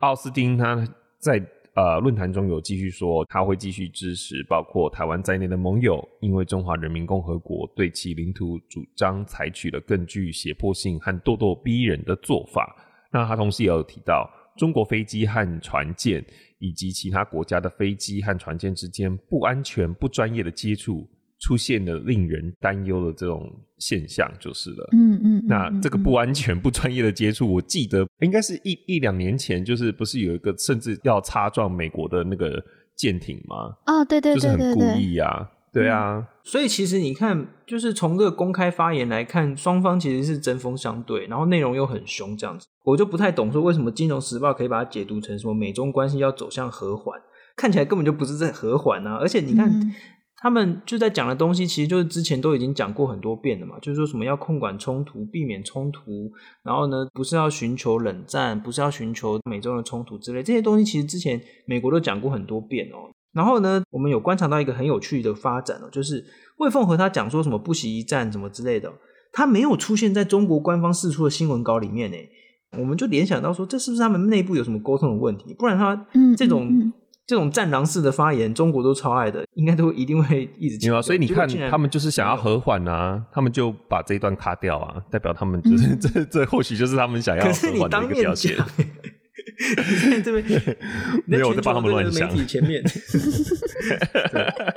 [0.05, 0.87] 奥斯汀他
[1.19, 1.43] 在
[1.75, 12.77] 呃论坛中有继续说，他会继续支持包括台湾在内的盟友，因为中华人民共和国对其领土主张采取了更具胁迫性和咄咄逼人的做法。
[13.11, 16.23] 那他同时也有提到，中国飞机和船舰
[16.59, 21.09] 以及其他国家的飞机和船舰之间不安全、不专业的接触。
[21.45, 24.89] 出现了令人担忧的这种现象，就是了。
[24.93, 32.65] 嗯嗯，那这个不安全、不专业的接触，我记得应该是一一两年前，就是不是有一个甚至要擦撞美国的那个
[32.97, 33.77] 舰艇吗？
[33.85, 36.17] 哦，对对对对对，就是很故意啊，对啊。
[36.17, 47.21] 嗯，所以其实你看，就是从这个公开发言来看，双方其实是针锋相对，然后内容又很凶，这样子，我就不太懂说为什么《金融时报》可以把它解读成说美中关系要走向和缓，
[47.55, 49.69] 看起来根本就不是在和缓啊，而且你看。
[49.69, 49.93] 嗯
[50.45, 56.31] 他们就在讲的东西，其实就是之前都已经讲过很多遍了嘛，就是说什么要控管冲突、避免冲突，
[56.63, 63.09] 然后呢，不是要寻求冷战，不是要寻求美中的冲突之类这些东西，其实之前美国都讲过很多遍哦。
[63.33, 66.23] 然后呢，我们有观察到一个很有趣的发展哦，就是
[66.59, 68.93] 魏凤和他讲说什么不惜一战什么之类的，
[69.33, 72.19] 他没有出现在中国官方释出的新闻稿里面呢。
[72.79, 75.55] 我们就联想到说，这是不是他们内部有什么沟通的问题？
[75.55, 76.93] 不然他这种、
[77.27, 81.01] 这种战狼式的发言，中国都超爱的，应该都一定会一直有啊。
[81.01, 88.55] 所以你看，他们就是想要和缓啊，他们就把这一段卡掉啊，代表他们就是、嗯、 这这或许就是他们想要和缓的一个表现。
[89.57, 90.77] 你在这边
[91.27, 92.29] 没有我在帮他们乱想。
[92.29, 92.83] 媒体前面
[94.33, 94.73] 对，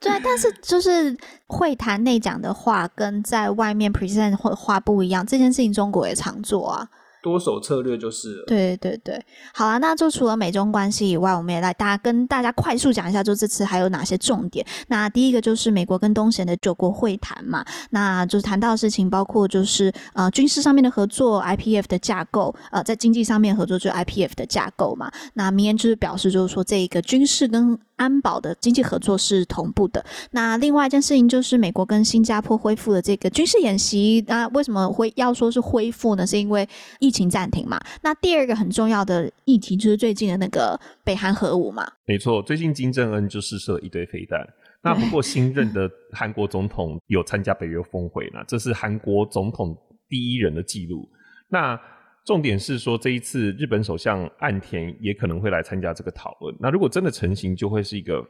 [0.00, 6.88] 对，但是就是会谈内讲的话跟在外面 present 或话不一样，这件事情中国也常做啊。
[7.22, 8.44] 多手策略就是了。
[8.46, 9.18] 对对对，
[9.54, 14.66] 好啊，那就除了美中关系以外，我们也来大家跟大家快速讲一下，就这次还有哪些重点。
[14.88, 25.10] 那第一个就是美国跟东协的九国会谈嘛，那就是谈到的事情包括就是呃军事上面的合作，IPF 的架构，呃在经济上面合作就是 IPF 的架构嘛。
[25.34, 30.04] 那明言就是表示就是说这一个军事跟安保的经济合作是同步的。
[30.32, 34.24] 那另外一件事情就是美国跟新加坡恢复了这个军事演习。
[34.26, 36.26] 那为什么会要说是恢复呢？
[36.26, 37.80] 是因为疫情暂停嘛。
[38.02, 41.86] 那第二个很重要的议题就是最近的那个北韩核武嘛。
[42.06, 44.40] 没错，最近金正恩就试射了一堆飞弹。
[44.82, 49.76] 那不过新任的韩国总统有参加北约峰会呢，这是韩国总统
[50.08, 51.08] 第一人的记录。
[51.48, 51.78] 那
[52.24, 56.54] 重点是说，这一次日本首相岸田也可能会来参加这个讨论。
[56.60, 58.24] 那如果真的成型，就会是一个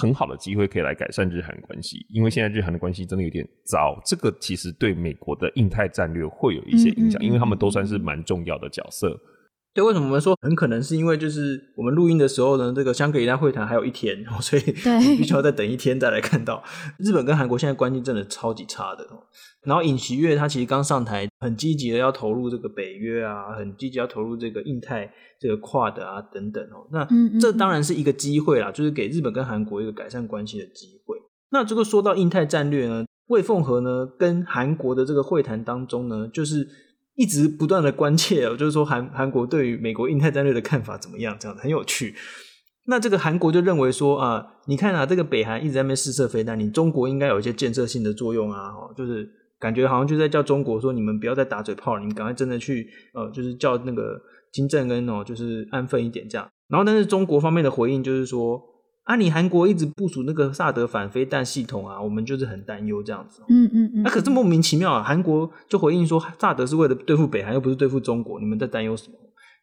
[0.00, 2.04] 很好的机会，可以来改善日韩关系。
[2.10, 9.16] 因为现在日韩的关系真的有点糟，这个其实对美国的印太战略会有一些影响，因为他们都算是蛮重要的角色。
[9.76, 14.62] 对，为什么我们说很可能是因为就是我们录音的时候呢，这个香格里拉会谈还有一天， 所以
[15.18, 16.64] 必须要再等一天再来看到
[16.98, 19.06] 日本跟韩国现在关系真的超级差的。
[19.64, 26.88] 然后尹锡悦他其实刚上台，很积极的要投入这个北约啊，很积极要投入这个印太这个 QUAD 啊等等哦。
[26.90, 27.06] 那
[27.38, 31.18] 这当然是一个机会啦，就是给日本跟韩国一个改善关系的机会。
[31.50, 36.66] 那这个说到印太战略呢，魏凤和呢跟韩国的这个会谈当中呢，就是。
[37.16, 41.36] 一直不断的关切， 就是说韩韩国对于美国印太战略的看法怎么样？
[41.40, 42.14] 这样很有趣。
[42.86, 54.20] 那这个韩国就认为说啊，你看啊，这个北韩一直在那边试射飞弹，你中国应该有一些建设性的作用啊，就是感觉好像就在叫中国说，你们不要再打嘴炮，你们赶快真的去呃，就是叫那个
[54.52, 56.48] 金正恩哦，就是安分一点这样。
[56.68, 58.60] 然后，但是中国方面的回应就是说。
[59.06, 63.40] 啊，你韩国一直部署那个萨德反飞弹系统啊，我们就是很担忧这样子。
[63.48, 64.02] 嗯嗯嗯。
[64.02, 69.14] 那、啊、可是莫名其妙啊，韩国就回应说，萨德是为了对付北韩，又不是对付中国，你们在担忧什么？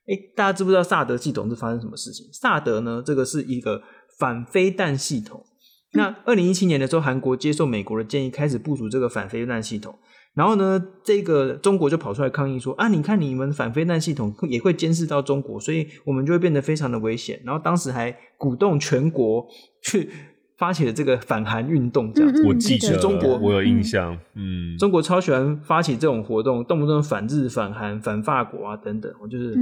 [0.08, 2.26] 哎，大家知不知道萨德系统是发生什么事情？
[2.32, 3.82] 萨德呢，这个是一个
[4.18, 5.44] 反飞弹系统。
[5.92, 9.94] 那二零一七年的时候，韩国接受美国的建议，开始部署这个反飞弹系统。
[10.36, 19.46] 然后呢，这个中国就跑出来抗议说：“啊，你看你们反飞弹系统也会监视到中国，所以我们就会变得非常的危险。”然后当时还鼓动全国
[19.84, 20.10] 去
[20.58, 22.44] 发起了这个反韩运动，这样子。
[22.48, 24.18] 我记得中国，我有印象。
[24.34, 29.54] 嗯，中国超喜欢发起这种活动，动不动反日、反韩、反法国啊等等，我就是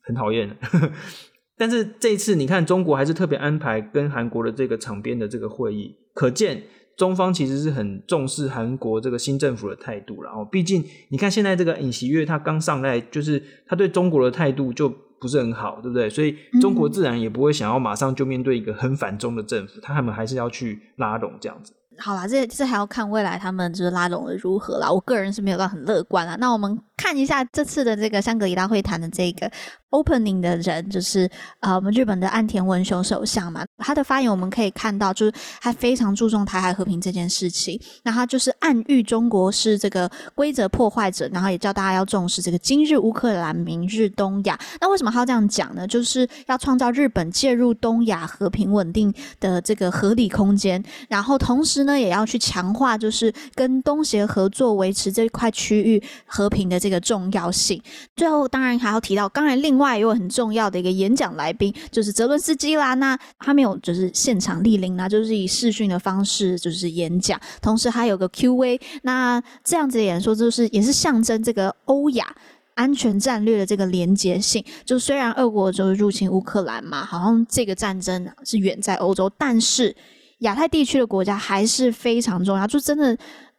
[0.00, 0.56] 很讨厌。
[1.58, 6.62] 但是这一次，你看中国还是特别安排跟韩国的这个场边的这个会议，可见。
[6.96, 14.88] 中方其实是很重视韩国这个新政府的态度，然后毕竟你看现在这个尹锡悦他刚上来，就是他对中国的态度就
[15.20, 16.08] 不是很好，对不对？
[16.08, 21.72] 所以中国自然也不会想要马上就面对一个很反中的政府，他们还是要去拉拢这样子。
[21.98, 24.92] 好啦，这这还要看未来他们就是拉拢的如何啦。
[24.92, 26.36] 我个人是没有到很乐观啦。
[26.38, 29.50] 那我们看一下这次的这个香格里拉会谈的这个。
[29.90, 31.30] Opening 的人就是
[31.60, 37.80] 呃，我们日本的岸田文雄首相嘛，他的发言我们可以看到，就是他非常注重台海和平这件事情。
[38.02, 44.58] 那他就是暗喻中国是这个规则破坏者，然后也叫大家要重视这个今日乌克兰，明日东亚。
[44.80, 45.86] 那为什么他要这样讲呢？
[45.86, 57.80] 就是要创造日本介入东亚和平稳定的这个合理空间，然后同时呢，也要去强化就是跟东协合作，维持这块区域和平的这个重要性。
[58.14, 59.86] 最后，当然还要提到，当然另外。
[59.86, 62.94] 外有很重要的一个演讲来宾，就是泽伦斯基啦。
[62.94, 68.80] 那他没有就是现场莅临啦，就是以视讯的方式就是演讲，同时还有个 Q&A。
[69.02, 72.26] 那这样子的演说就是也是象征这个欧亚
[72.74, 74.64] 安全战略的这个连结性。
[74.84, 79.94] 就虽然俄国就是入侵乌克兰嘛，好像这个战争是远在欧洲，但是
[80.38, 82.66] 亚太地区的国家还是非常重要。
[82.66, 83.16] 就真的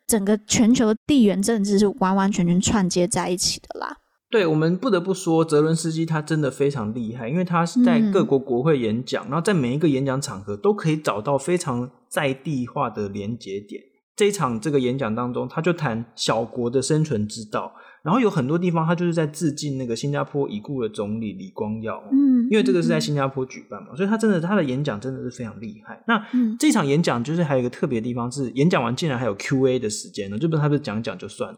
[0.08, 3.98] 整个全球的地缘政治是完完全全串接在一起的啦。
[4.30, 13.82] 对，我们不得不说，泽伦斯基他真的非常厉害，因为他是在各国国会演讲，嗯、然后在每一个演讲场合都可以找到非常在地化的连接点。
[14.18, 26.02] 这一场这个演讲当中，他就谈小国的生存之道，然后有很多地方他就是在致敬那个新加坡已故的总理李光耀，嗯，因为这个是在新加坡举办嘛，所以他真的他的演讲真的是非常厉害。
[26.08, 31.54] 那、嗯、这场演讲就是还有一个特别的地方是，演讲完竟然还有 Q&A 的时间呢，就不是他不是讲讲就算。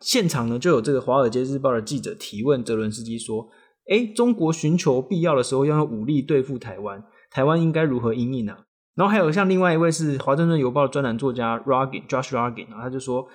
[0.00, 3.48] 现场呢就有这个《华尔街日报》的记者提问泽伦斯基说
[3.88, 8.54] ：“哎，中国寻求必要的时候要用武力对付台湾，台湾应该如何应应呢？”
[8.94, 13.26] 然后还有像另外一位是《华盛顿邮报》的专栏作家 Roggin Josh Roggin，然后他就说。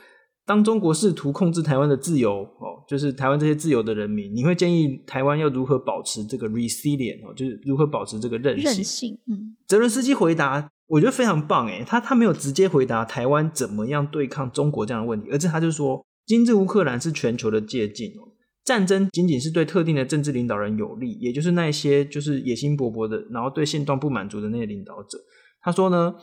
[0.51, 8.65] 当中国试图控制台湾的自由，哦，就是台湾这些自由的人民，你会建议台湾要如何保持这个 resilient 哦，就是如何保持这个韧性？
[8.65, 9.55] 韧性，嗯。
[9.65, 18.27] 泽伦斯基回答，我觉得非常棒，诶，他他没有直接回答台湾怎么样对抗中国这样的问题，而是他就说，今日乌克兰是全球的借鉴哦，
[18.65, 25.17] 战争仅仅是对特定的政治领导人有利，也就是那些就是野心勃勃的，然后对现状不满足的那些领导者。
[25.61, 26.13] 他说呢。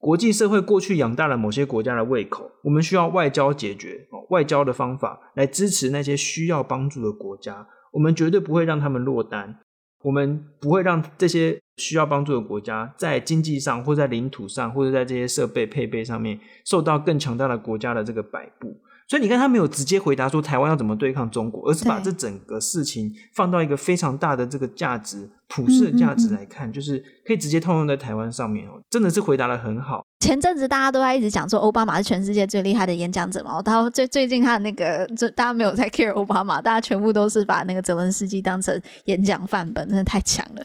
[0.00, 7.66] 国际社会过去养大了某些国家的胃口，我们需要外交解决，外交的方法来支持那些需要帮助的国家。
[7.92, 9.58] 我们绝对不会让他们落单，
[10.04, 18.76] 我们不会让这些需要帮助的国家在经济上，或在领土上，或者在这些设备配备上面受到更强大的国家的这个摆布。
[19.08, 30.04] 所以你看，他没有直接回答说台湾要怎么对抗中国，而是把这整个事情放到一个非常大的这个价值、普世的价值来看，就是可以直接套用在台湾上面哦，真的是回答的很好。
[30.20, 40.62] 前阵子大家都在一直讲说奥巴马是全世界最厉害的演讲者嘛，他最最近他的那个，就大家没有在 care 奥巴马，大家全部都是把那个泽伦斯基当成演讲范本，真的太强了。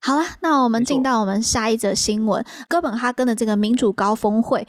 [0.00, 2.44] 好了，那我们进到我们下一则新闻。
[2.68, 4.66] 哥本哈根的这个民主高峰会，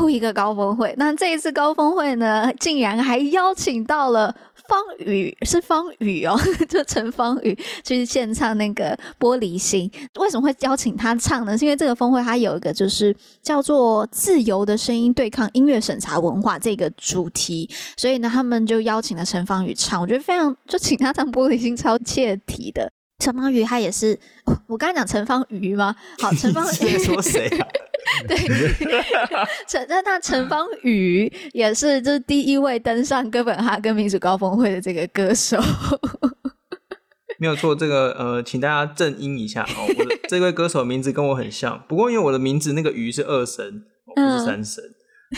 [0.00, 0.94] 又一个高峰会。
[0.96, 4.34] 那这一次高峰会呢，竟然还邀请到了
[4.66, 6.34] 方宇，是方宇哦，
[6.68, 9.90] 就陈方宇去献唱那个《玻璃心》。
[10.20, 11.56] 为什么会邀请他唱呢？
[11.56, 20.00] 是因为这个峰会它有一个就是叫做“自由的声音对抗音乐审查文化”这个主题，所以呢，他们就邀请了陈方宇唱。
[20.00, 22.90] 我觉得非常，就请他唱《玻璃心》，超切题的。
[23.18, 24.18] 陈芳语他也是，
[24.66, 25.94] 我刚才讲陈芳瑜吗？
[26.20, 27.66] 好，陈芳语在说谁啊？
[28.28, 28.36] 对，
[29.66, 35.58] 陈那那陈芳语也是就是第一位登上哥本哈根民主高峰会的这个歌手。
[37.38, 39.86] 没有错，这个呃，请大家正音一下哦。
[39.98, 43.82] 我的这位歌手名字跟我很像，不过因为我的名字那个鱼是二声，
[44.14, 44.82] 不是三声。
[44.84, 44.94] 嗯、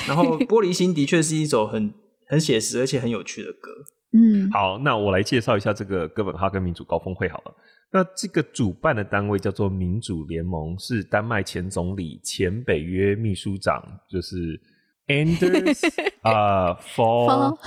[0.07, 1.93] 然后玻璃心的确是一首很
[2.29, 3.71] 很写实而且很有趣的歌。
[4.13, 7.55] 嗯，好，那我来介绍一下这个哥本哈根民主高峰会好了。
[7.91, 14.61] 那这个主办的单位叫做民主联盟，是丹麦前总理、前北约秘书长，就是
[15.07, 15.87] Anders
[16.23, 17.59] 啊 Fogh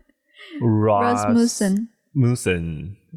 [0.60, 1.88] Rasmussen。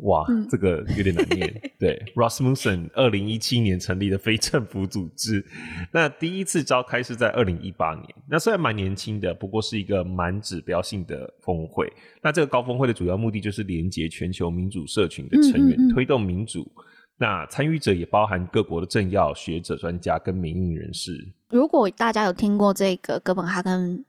[0.01, 1.61] 哇，嗯、这个有点难念。
[1.79, 5.45] 对，Rasmussen 二零一七年成立的非政府组织，
[5.91, 8.05] 那第一次召开是在二零一八年。
[8.29, 11.91] 那虽然蛮年轻的，不过是一个蛮指标性的峰会。
[12.21, 16.69] 那这个高峰会的主要目的就是连接全球民主社群的成员，嗯嗯嗯推动民主。
[17.17, 21.33] 那参与者也包含各国的政要、学者、专家跟民意人士。
[21.49, 24.03] 如果大家有听过这个哥本哈根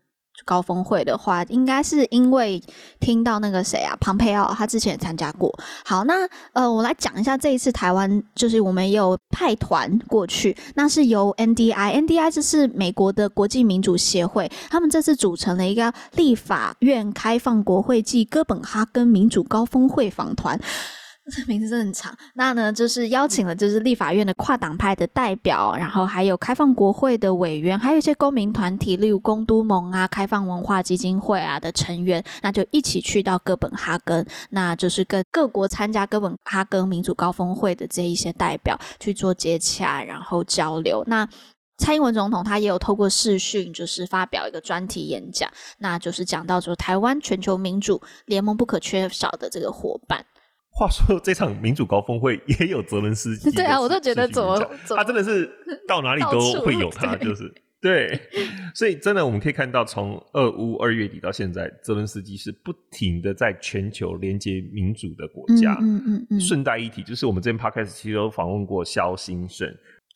[0.45, 2.63] 高峰会的话，应该是因为
[3.01, 5.53] 听到那个谁啊，庞佩奥，他之前也参加过。
[5.85, 20.61] 好，那呃，我来讲一下这一次台湾，就是我们有派团过去，那是由 NDI，NDI 这是美国的国际民主协会，他们这次组成了一个立法院开放国会暨哥本哈根民主高峰会访团。
[21.31, 22.17] 这名字真的很长。
[22.35, 41.03] 那呢，就是邀请了就是立法院的跨党派的代表，然后还有开放国会的委员，还有一些公民团体，例如公都盟啊、开放文化基金会啊的成员，那就一起去到哥本哈根，那就是跟各国参加哥本哈根民主高峰会的这一些代表去做接洽，然后交流。
[41.07, 41.29] 那
[41.79, 50.25] 蔡英文总统他也有透过视讯，就是发表一个专题演讲，那就是讲到说台湾全球民主联盟不可缺少的这个伙伴。
[50.77, 54.59] 话说这场民主高峰会也有泽伦斯基， 对啊，我都觉得怎么
[54.89, 55.51] 他真的是
[55.89, 57.51] 到哪里都会有他，就是
[57.81, 58.21] 对，
[58.75, 65.79] 所以真的我们可以看到，从俄乌二月底到现在，泽伦斯基是不停的在全球连接民主的国家。
[65.81, 66.41] 嗯嗯嗯。
[66.41, 69.67] 顺带一提，就是我们之前 Podcast 其实都访问过萧兴盛，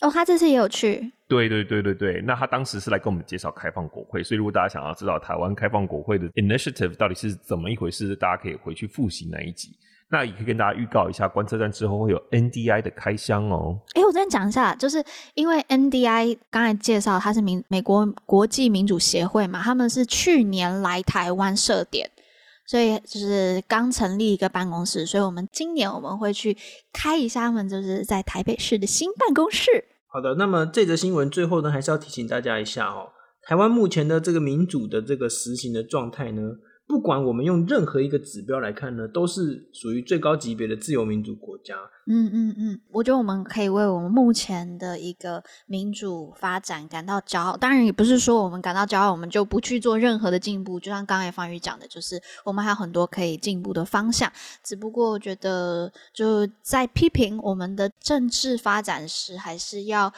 [0.03, 1.11] 哦，他这次也有去。
[1.29, 9.71] 对对对对对，那他当时是来跟我们介绍开放国会，所以如果大家想要知道台湾开放国会的 initiative 到底是怎么一回事，大家可以回去复习那一集。
[10.13, 13.79] 那也可以跟大家预告一下，观测站之后会有 NDI 的开箱哦。
[13.95, 15.05] 哎，我这边讲一下，就是
[15.35, 22.11] 因为 NDI 刚才介绍它是民美国国际民主协会嘛，他们是去年来台湾设点，
[22.67, 26.57] 所以就是刚成立一个办公室，所以我们今年我们会去
[26.93, 29.85] 开一下他们就是在台北市的新办公室。
[30.09, 33.11] 好的，那么这则新闻最后呢，还是要提醒大家一下哦，
[33.47, 36.43] 台湾目前的这个民主的这个实行的状态呢。
[36.91, 41.77] 不管我们用任何一个指标来看呢，都是属于最高级别的自由民主国家。
[42.09, 47.57] 嗯嗯嗯，我觉得我们可以为我们目前的一个民主发展感到骄傲。
[47.57, 50.81] 当然，也不是说我们感到骄傲，我们就不去做任何的进步。
[50.81, 54.29] 就像刚才方宇讲的，就是我们还有很多可以进步的方向。
[54.65, 60.13] 只不过，我觉得就在批评我们的政治发展时，还是要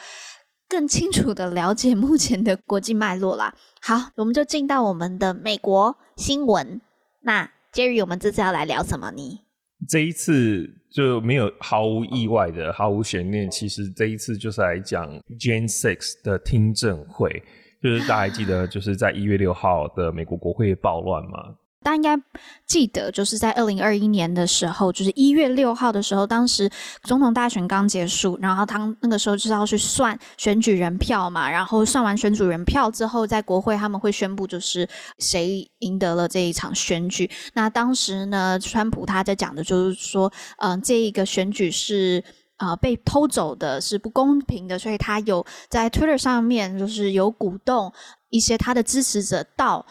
[0.67, 3.53] 更清楚的了解目前的国际脉络啦。
[3.81, 6.81] 好，我们就进到我们的美国新闻。
[7.21, 9.41] 那 Jerry，我们这次要来聊什么呢？
[9.87, 13.49] 这一次就没有毫无意外的、毫无悬念。
[13.51, 15.09] 其实这一次就是来讲
[15.39, 17.43] Jan Six 的听证会，
[17.81, 21.53] 就是大家还记得，就是在一月六号的美国国会暴乱嘛。
[21.83, 22.17] 大家应该
[22.65, 26.69] 记得，就是在二零二一年的时候，就是一月六号的时候，当时
[27.03, 34.87] 总统大选刚结束，然后他那个时候就是要去算选举人票嘛，然后算完选举人票之后，在国会他们会宣布就是
[35.19, 37.29] 谁赢得了这一场选举。
[37.53, 42.23] 那当时呢，川普他在讲的就是说，嗯、这一个选举是
[42.57, 47.91] 呃被偷走的，是不公平的，所以他有在 Twitter 上面就是有鼓动
[48.29, 49.85] 一些他的支持者到。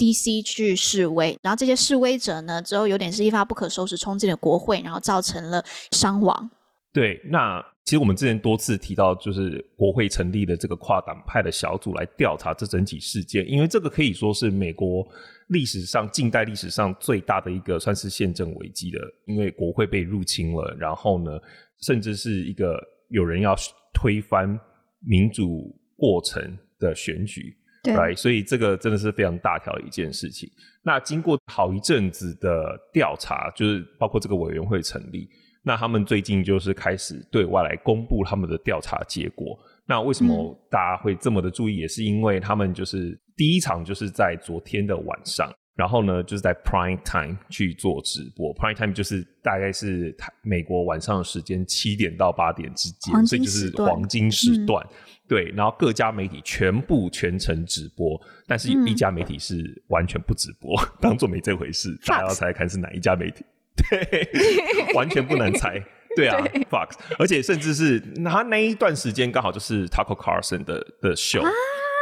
[0.00, 0.40] D.C.
[0.40, 6.50] 去示威，然后这些示威者呢，之后有点是一发不可收拾，冲进了国会，然后造成了伤亡。
[6.90, 15.06] 对，那其实我们之前多次提到，就是国会成立的这个跨党派的小组来调查这整起事件，因为这个可以说是美国
[15.48, 21.38] 历史上近代历史上最大的一个算是宪政危机的，因为国会被入侵了，然后呢，
[21.82, 22.80] 甚至是一个
[23.10, 23.54] 有人要
[23.92, 24.58] 推翻
[25.00, 27.54] 民主过程的选举。
[27.82, 28.16] 对，right?
[28.16, 30.50] 所以这个真的是非常大条的一件事情。
[30.82, 35.28] 那经过好一阵子的调查，就是包括这个委员会成立，
[35.62, 39.58] 那他们最近就是开始对外来公布他们的调查结果。
[39.86, 41.76] 那为什么大家会这么的注意？
[41.76, 48.54] 嗯、也是因为他们就是第一场就是在昨天的晚上，然后呢就是在 Prime Time 去做直播。
[48.54, 54.86] Prime Time 就是大概是美国晚上的时间七点到八点之间，所以就是黄金时段。
[54.86, 54.96] 嗯
[55.30, 61.96] 对，然后各家媒体全部全程直播，但是有一家媒体是完全不直播，嗯、当做没这回事。
[62.04, 63.44] 大家要猜看是哪一家媒体？
[63.76, 64.28] 对，
[64.92, 65.80] 完全不难猜。
[66.16, 71.48] 对啊对，Fox，而且甚至是他那一段时间刚好就是 Tucker Carlson 的的秀，啊，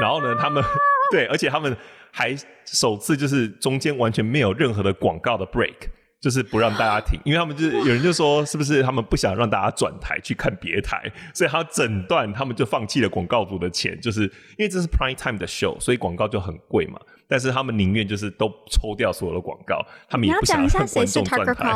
[0.00, 0.64] 然后呢，他们
[1.12, 1.76] 对，而且他们
[2.10, 5.74] 还首次就是中间完全没有任何的广告的 break。
[6.20, 16.98] 就是不让大家停，因为他们就是有人就说，是不是他们不想让大家转台去看别台，所以他整段他们就放弃了广告主的钱，就是因为这是 prime time 的 show，所以广告就很贵嘛。
[17.28, 21.72] 但是他们宁愿就是都抽掉所有的广告，他们也不想让观众转台。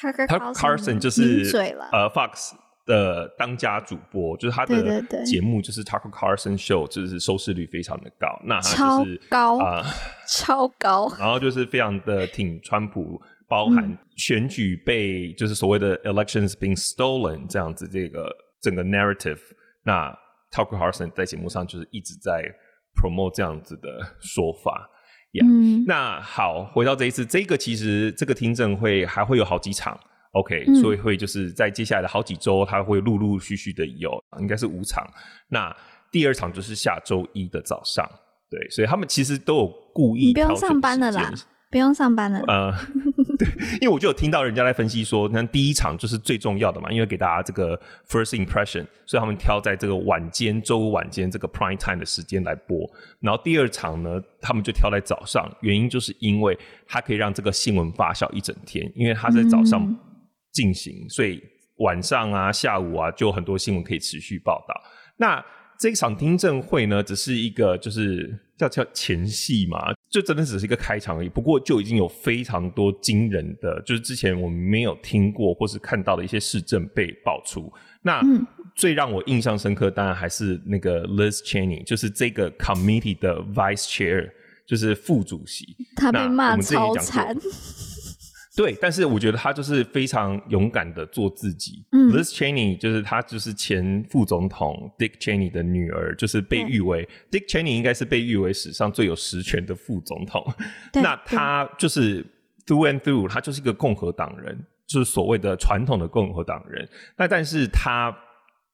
[0.00, 1.44] Tucker Carlson 就是
[1.92, 2.52] 呃 Fox
[2.86, 8.40] 的当家主播，就是他的节目就是 Tucker Carlson Show，就是收视率非常的高。
[8.44, 9.84] 那他就是超高啊、呃，
[10.28, 11.12] 超高。
[11.18, 18.30] 然后就是非常的挺川普，包含选举被就是所谓的 elections being stolen 这样子这个
[18.60, 19.40] 整个 narrative。
[19.84, 20.10] 那
[20.52, 22.42] Tucker Carlson 在节目上就是一直在
[22.94, 23.88] promote 这样子的
[24.20, 24.90] 说法。
[25.32, 25.46] Yeah.
[25.46, 29.98] 嗯，那好，回到这一次，这个其实这个听证会还会有好几场。
[30.34, 35.06] OK，嗯，所以会就是在接下来的好几周，它会陆陆续续的有，应该是五场。
[35.48, 35.74] 那
[36.10, 38.04] 第二场就是下周一的早上，
[38.50, 40.26] 对，所以他们其实都有故意。
[40.26, 41.32] 你不用上班了啦，
[41.70, 42.40] 不用上班了。
[42.48, 42.72] 呃，
[43.38, 43.48] 对，
[43.80, 52.78] 因为我就有听到人家在分析说，那第一场就是最重要的嘛，因为给大家这个 first impression，所以他们挑在这个晚间周五晚间这个 prime time 的时间来播。
[53.20, 56.58] 然后第二场呢，他们就挑在早上，原因就是因为
[56.88, 59.80] 它可以让这个新闻发酵一整天，因为它在早上。
[59.82, 59.96] 嗯
[60.54, 61.42] 进行，所以
[61.78, 64.74] 晚上啊、下午啊，就很多新闻可以持续报道。
[65.18, 65.44] 那
[65.78, 71.28] 这一场听证会呢，只是一个就是叫叫前戏嘛，就真的只是一个开场而已。
[71.28, 77.70] 不过就已经有非常多惊人的，就是之前我们没有听过或是看到的一些事证被爆出。
[78.02, 78.22] 那
[78.76, 84.30] 最让我印象深刻，当然还是那个 Liz Cheney，就是这个 committee 的 vice chair，
[84.66, 85.76] 就是副主席。
[85.96, 87.36] 他被骂超惨。
[88.56, 91.84] 对，但是我觉得他就是非常勇敢的做自己。
[91.90, 100.44] 嗯，Liz Cheney 就是他就是前副总统 Dick Cheney 的女儿，就是被誉为 Dick Cheney 应该是被誉为史上最有实权的副总统。
[100.94, 102.24] 那他就是
[102.64, 106.88] through and through，他就是一个共和党人，就是所谓的传统的共和党人。
[107.16, 108.16] 那但是他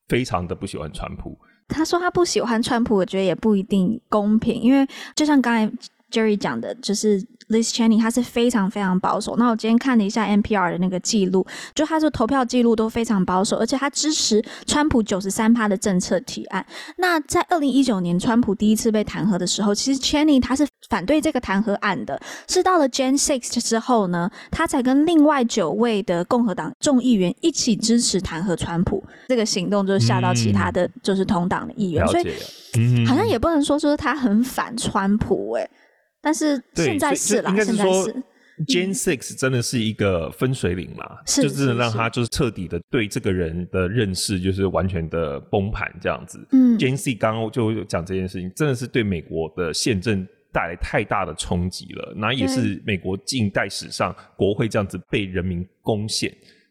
[0.09, 1.39] 非常的不喜欢川普。
[1.69, 5.73] 他说他不喜欢川普，我觉得也不一定公平，因为就像刚才。
[6.11, 9.37] Jerry 讲的，就是 Liz Cheney，他是非常非常保守。
[9.37, 16.65] 那我今天看了一下 NPR 的那个记录，就他的投票记录都非常保守，而且他支持川普九十三趴的政策提案。
[16.97, 22.21] 那在二零一九年川普第一次被弹劾的时候，其实 Cheney 他是反对这个弹劾案的。
[22.49, 29.03] 是到了 Jan Six 之后呢，他才跟另外九位的共和党众议员一起支持弹劾川普。
[29.29, 35.69] 这个行动就吓到其他的就是同党的议员，嗯、所以好像也不能说说他很反川普哎。
[36.21, 38.25] 但是现在是啦，现在是
[38.67, 46.39] Gen Six 真的是一个分水岭嘛，是就真的让他就是彻底的对这个人的认识就是完全的崩盘这样子。
[46.53, 56.31] 嗯，Gen Six 刚刚就讲这件事情，真的是对美国的宪政带来太大的冲击了，那也是美国近代史上国会这样子被人民攻陷。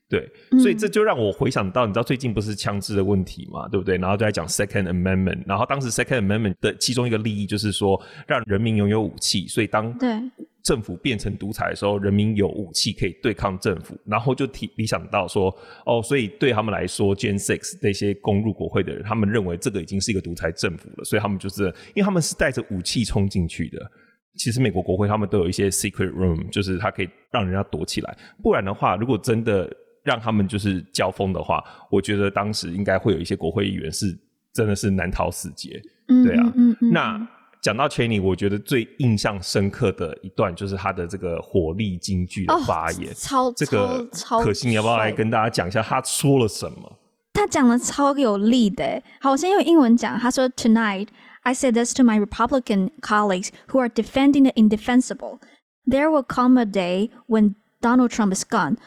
[0.09, 0.27] 对，
[0.59, 3.95] 所以这就让我回想到，你知道最近不是枪支的问题嘛，对不对？
[3.95, 10.09] 然后就在讲 Second Amendment，然后当时 Second Amendment 的其中一个利益就是说，让人民拥有武器，所以当对
[10.63, 15.55] 政府变成独裁的时候，人民有武器可以对抗政府，然后就提理想到说，
[15.85, 23.79] 哦，所以对他们来说，Gen Six 那些攻入国会的人，他们认为这个已经是一个独裁政府了，所以他们就是因为他们是带着武器冲进去的。
[24.37, 29.69] 其实美国国会他们都有一些 secret room，就是它可以让人家躲起来，不然的话，如果真的
[30.03, 34.17] 让他们就是交锋的话，我觉得当时应该会有一些国会议员是
[34.53, 36.51] 真的是难逃死劫，嗯、对啊。
[36.55, 37.27] 嗯那
[37.61, 46.97] 讲到 Cheney，我觉得最印象深刻的一段就是他的这个火力金句的发言，哦、超这个超可心，你要不要来跟大家讲一下他说了什么？
[47.33, 49.01] 他讲的超有力的。
[49.19, 51.09] 好，我先用英文讲，他说：“Tonight,
[51.41, 55.39] I said this to my Republican colleagues who are defending the indefensible.
[55.85, 58.77] There will come a day when Donald Trump is gone.”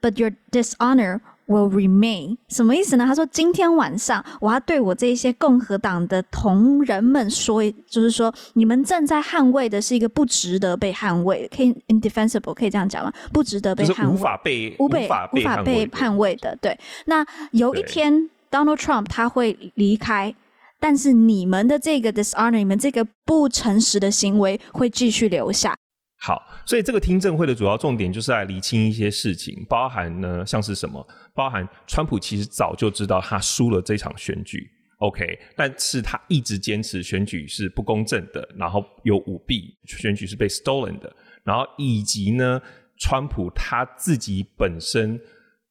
[0.00, 2.36] But your dishonor will remain。
[2.48, 3.06] 什么意思呢？
[3.06, 13.12] 他说今天晚上我要对我这些共和党的同仁们说，就是说你们正在捍卫的是一个不值得被捍卫，可以 indefensible 可以这样讲吗？
[13.32, 16.56] 不值得被捍卫，就是、无法被无法被无法被捍卫的。
[16.60, 20.34] 对，那有一天 Donald Trump 他会离开，
[20.78, 25.74] 但是你们的这个 dishonor，你们这个不诚实的行为会继续留下。
[26.26, 31.06] 好，所以这个听证会的主要重点就是来厘清一些事情，包含呢，像是什么？
[31.32, 34.68] 包含川普其实早就知道他输了这场选举
[34.98, 41.14] ，OK，但是他一直坚持选举是不公正的，然后有舞弊，选举是被 stolen 的，
[41.44, 42.60] 然后以及呢，
[42.98, 45.20] 川普他自己本身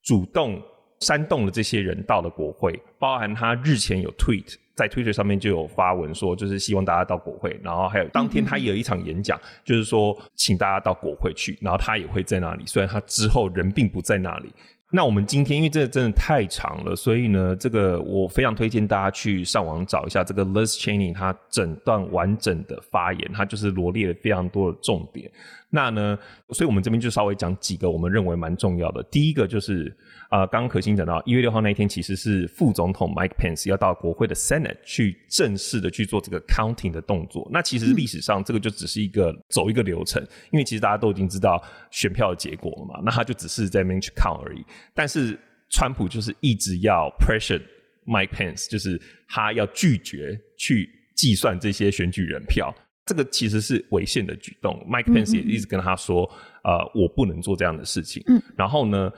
[0.03, 0.61] 主动
[1.01, 4.55] 煽动了这些人到了国会，包含他日前有 tweet。
[4.75, 14.51] 在 Twitter 上面就有发文说，就是希望大家到国会，然后还有当天他也有一场演讲，就是说请大家到国会去，然后他也会在那里，虽然他之后人并不在那里。
[14.91, 25.31] 那我们今天因为这个真的太长了，所以呢，这个我非常推荐大家去上网找一下这个 Liz Cheney 他整段完整的发言，他就是罗列了非常多的重点。
[25.69, 26.17] 那呢，
[26.49, 29.01] 所以我们这边就稍微讲几个我们认为蛮重要的。
[29.03, 29.95] 第一个就是。
[30.29, 37.47] 啊、呃，刚刚可心讲到一月六号那一天，其实是副总统 Mike Pence 要到国会的 Senate 去正式的去做这个 counting 的动作。
[37.51, 40.21] 那其实历史上这个就只是一个走一个流程，
[40.51, 44.65] 因为其实大家都已经知道选票的结果了嘛，那他就只是在那边去 count 而已。
[44.93, 47.61] 但是川普就是一直要 pressure
[48.05, 52.73] Mike Pence，就是他要拒绝去计算这些选举人票，
[53.05, 54.75] 这个其实是违宪的举动。
[54.89, 56.29] Mike Pence 也一直跟他说，
[56.63, 58.23] 呃，我不能做这样的事情。
[58.27, 59.11] 嗯，然后呢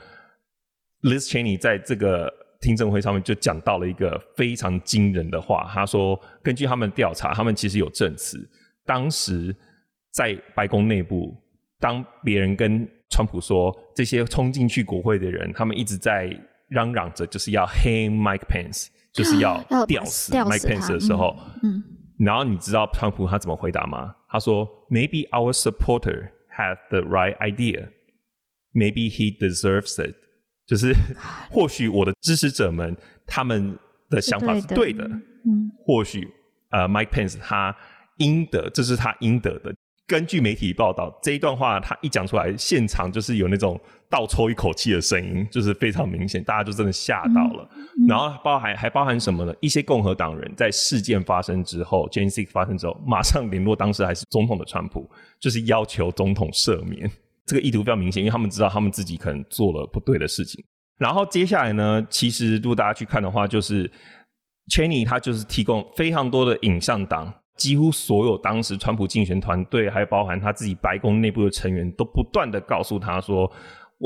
[1.02, 8.38] ，Liz Cheney 在这个听证会上面就讲到了一个非常惊人的话，他说：“根据他们调查，他们其实有证词，
[8.84, 9.54] 当时
[10.12, 11.36] 在白宫内部，
[11.78, 16.28] 当别人跟川普说这些冲进去国会的人，他们一直在
[16.68, 21.84] 嚷嚷着就是要 hang Mike Pence，就是要吊死 Mike Pence 的时候，嗯，嗯，
[22.18, 24.14] 然后你知道川普他怎么回答吗？
[24.28, 27.88] 他说：‘Maybe our supporter had the right idea.
[28.74, 30.16] Maybe he deserves it.’”
[30.68, 30.94] 就是
[31.50, 32.94] 或许我的支持者们
[33.26, 33.76] 他们
[34.10, 36.28] 的想法是对的，嗯，或许
[36.70, 37.74] 呃，Mike Pence 他
[38.18, 39.74] 应得，这是他应得的。
[40.06, 47.68] 根据媒体报道，这一段话他一讲出来，现场就是有那种倒抽一口气的声音，就是非常明显，大家就真的吓到了。
[47.74, 49.54] 嗯、然后包含还包含什么呢？
[49.60, 55.06] 一些共和党人在事件发生之后，Jan 6发生之后，马上联络当时还是总统的川普，
[55.38, 57.10] 就是要求总统赦免。
[57.48, 60.62] 这个意图非常明显，因为他们知道他们自己可能做了不对的事情。
[60.98, 63.90] 然后接下来呢，其实如果大家去看的话，就是
[64.70, 73.50] Cheney 他就是提供非常多的影像档，几乎所有当时川普竞选团队，还包含他自己白宫内部的成员，都不断的告诉他说：“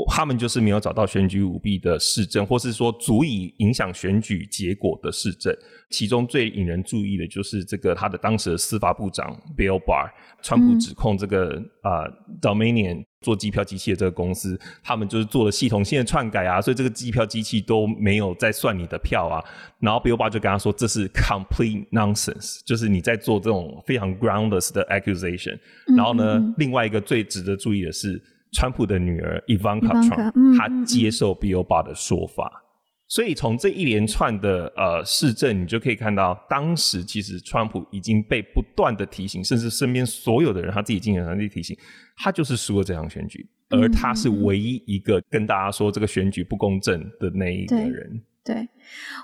[0.09, 5.55] 他们就是没有找到选举舞弊的市政，或是说足以影响选举结果的市政。
[5.91, 10.09] 其中最引人注意的就是这个他的当时的司法部长 Bill Barr，
[10.41, 19.37] 川普指控这个啊、嗯呃、Dominion 做机票机器的这个公司，他们就是做了系统性的篡改啊，所以这个机票机器都没有在算你的票啊。
[19.79, 25.59] 然后 Bill Barr 就跟他说，这是 complete nonsense，就是你在做这种非常 groundless 的 accusation。
[25.95, 28.19] 然后呢，嗯、另外一个最值得注意的是。
[28.53, 32.63] 川普的女儿 Ivanka Trump，她接受 Bill Barr 的说法，
[33.07, 41.77] 所以从这一连串的呃事证，你就可以看到，当时其实川普已经被不断的提醒，甚至身边所有的人，他自己经验上去提醒，
[42.15, 48.21] 他就是输了这场选举，而他是唯一一个跟大家说这个选举不公正的那一个人。
[48.45, 48.67] 对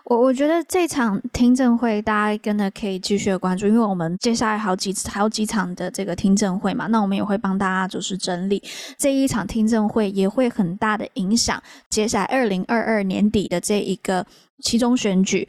[0.06, 8.64] 我，我觉得这场听证会大家真的可以继续的关注，因为我们接下来好几次还有几场的这个听证会嘛，那我们也会帮大家就是整理
[8.98, 14.26] 这一场听证会，也会很大的影响接下来二零二二年底的这一个
[14.64, 15.46] 期中选举，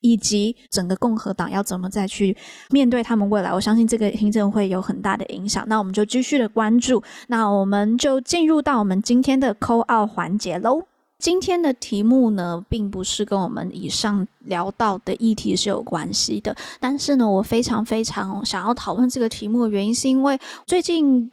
[0.00, 2.36] 以及整个共和党要怎么再去
[2.70, 3.52] 面对他们未来。
[3.52, 10.87] 我相信这个听证会有很大的影响，那我们就继续的关注，那我们就进入到我们今天的 call out 环节喽。
[11.18, 21.28] 今天的题目呢，并不是跟我们以上聊到的议题是有关系的，但是呢，我非常非常想要讨论这个题目的原因，是因为最近，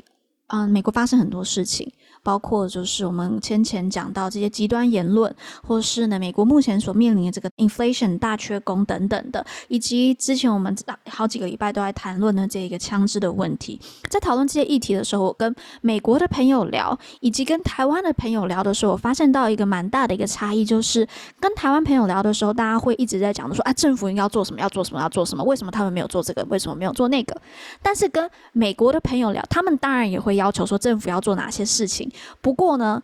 [0.47, 1.91] 嗯、美国发生很多事情。
[2.25, 10.75] 包括就是我们先前讲到这些极端言论，或是呢美国目前所面临的这个 inflation 大缺工等等的，以及之前我们
[11.07, 13.79] 好几个礼拜都在谈论的这一个枪支的问题。
[14.09, 21.07] 在讨论这些议题的时候，我跟美国的朋友聊，以及跟台湾的朋友聊的时候，我发现到一个蛮大的一个差异，就是
[21.39, 27.39] 跟台湾朋友聊的时候，大家会一直在讲的说啊，政府应该要做什么，要做什么，要做什么，为什么他们没有做这个，为什么没有做那个？
[27.83, 32.09] 但是跟美国的朋友聊，他们当然也会要求说政府要做哪些事情。
[32.41, 33.01] 不过呢，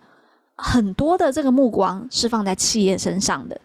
[0.56, 3.60] 很多的这个目光是放在企业身上的。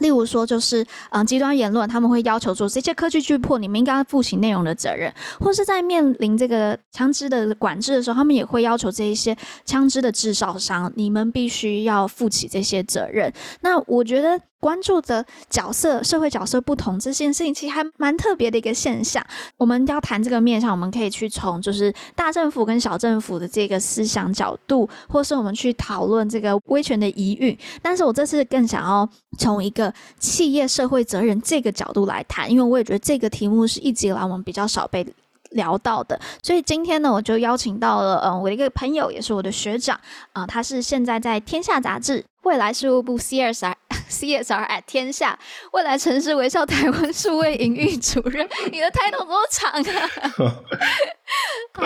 [0.00, 13.32] 例如说，就是嗯，极端言论，他们会要求说，这些科技巨破，你们应该要负起内容的责任；或是在面临这个枪支的管制的时候，他们也会要求这一些枪支的制造商，你们必须要负起这些责任。
[13.60, 14.40] 那我觉得。
[14.62, 19.20] 关注的角色、社会角色不同这件事情，其实还蛮特别的一个现象。
[19.56, 27.58] 我们要谈这个面向，我们可以去从就是大政府跟小政府的这个思想角度，或是我们去讨论这个威权的疑虑。
[27.82, 35.04] 但是我这次更想要从一个企业社会责任这个角度来谈，因为我也觉得这个题目是一直以来我们比较少被
[35.50, 36.16] 聊到的。
[36.40, 39.98] 所以今天呢，我就邀请到了嗯，我的一个朋友，也是我的学长
[40.32, 43.74] 啊、他是现在在天下杂志未来事务部 CSR。
[44.12, 45.38] CSR at 天下
[45.72, 50.10] 未来城市微笑台湾数位营运主任， 你的 title 多长啊？
[51.74, 51.82] 好，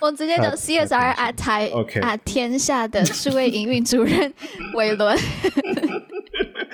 [0.00, 2.00] 我直接叫 CSR at 台 Okay.
[2.00, 4.32] at 天下的数位营运主任
[4.74, 5.16] 韦伦。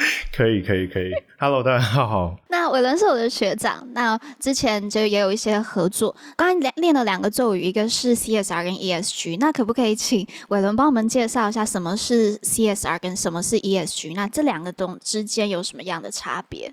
[0.32, 2.34] 可以可以可以，Hello，大家好。
[2.48, 6.16] 那伟伦是我的学长，那之前就也有一些合作。
[6.36, 14.14] 刚才练了两个咒语，一个是 CSR 跟 ESG，那可不可以请伟伦帮我们介绍一下什么是 CSR 跟什么是 ESG？
[14.14, 16.72] 那这两个东之间有什么样的差别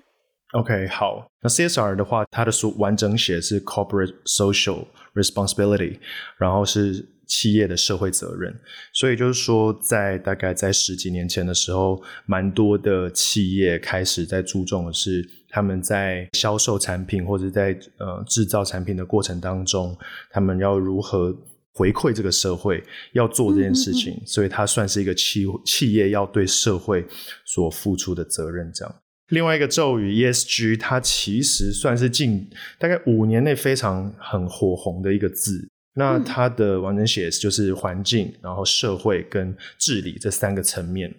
[0.52, 1.26] ？OK，好。
[1.42, 5.98] 那 CSR 的话，它的书完整写是 Corporate Social Responsibility，
[6.38, 7.06] 然后是。
[7.28, 8.58] 企业的社会责任，
[8.92, 19.96] 所以就是说，在大概在十几年前的时候，蛮多的企业开始在注重的是，他们在销售产品或者在呃制造产品的过程当中，
[20.30, 21.36] 他们要如何
[21.74, 27.06] 回馈这个社会，要做这件事情，嗯嗯嗯，所以它算是一个企企业要对社会
[27.44, 28.72] 所付出的责任。
[28.72, 28.94] 这样，
[29.28, 32.48] 另外一个咒语 ESG，它其实算是近
[32.78, 35.68] 大概五年内非常很火红的一个字。
[35.98, 41.12] 那它的完整写就是环境，然后社会跟治理这三个层面。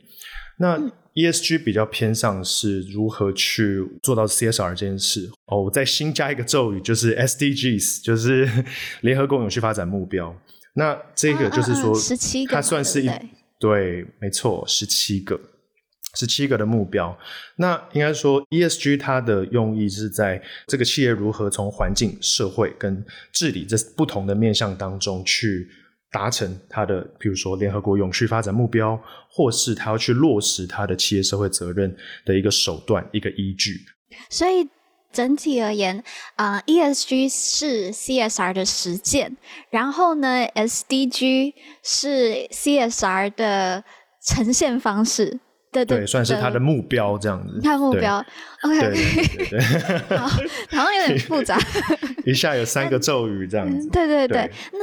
[0.58, 0.80] 那
[1.16, 5.30] ESG 比较偏向是如何去做到 CSR 这件事。
[5.48, 8.50] 哦，我再新加一个咒语，就是 SDGs，就是
[9.02, 10.34] 联合国永续发展目标。
[10.76, 13.10] 那这个就是说，十七个，它算是一，
[13.60, 15.38] 对，没错，十七个。
[16.16, 17.18] 十七个的目标，
[17.58, 25.70] 那应该说 ESG 它的用意是在这个企业如何从环境、社会跟治理这不同的面向当中去
[26.12, 29.00] 达成它的，比如说联合国永续发展目标，
[29.30, 31.96] 或是它要去落实它的企业社会责任
[32.26, 33.80] 的一个手段、一个依据。
[34.30, 34.68] 所以
[35.14, 36.04] 整体而言，
[36.36, 39.38] 啊、，ESG 是 CSR 的实践，
[39.70, 41.54] 然后呢，SDG
[41.84, 43.84] 是 CSR 的
[44.26, 45.40] 呈现方式。
[45.72, 47.60] 对，对，算是他的目标这样子。
[47.62, 48.24] 看目标
[48.64, 49.60] ，OK，对对
[50.10, 50.28] 对好，
[50.72, 51.58] 好像有点复杂。
[52.26, 53.88] 一下有三个咒语这样子。
[53.90, 54.80] 对对对，对，那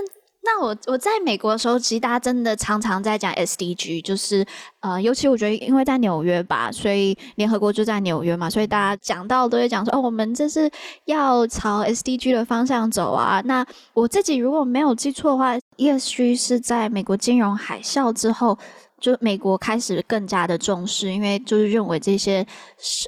[0.48, 4.46] 那我我在美国的时候，其实大家真的常常在讲 SDG，就是
[4.78, 10.70] 呃，尤其我觉得因为在纽约吧，所以联合国就在纽约嘛，所以大家讲到都会讲说，哦，我们这是
[11.06, 13.42] 要朝 SDG 的方向走啊。
[13.44, 18.56] 那我自己如果没有记错的话，ESG 是在美国金融海啸之后，
[19.00, 22.46] 就美国开始更加的重视，因为就是认为这些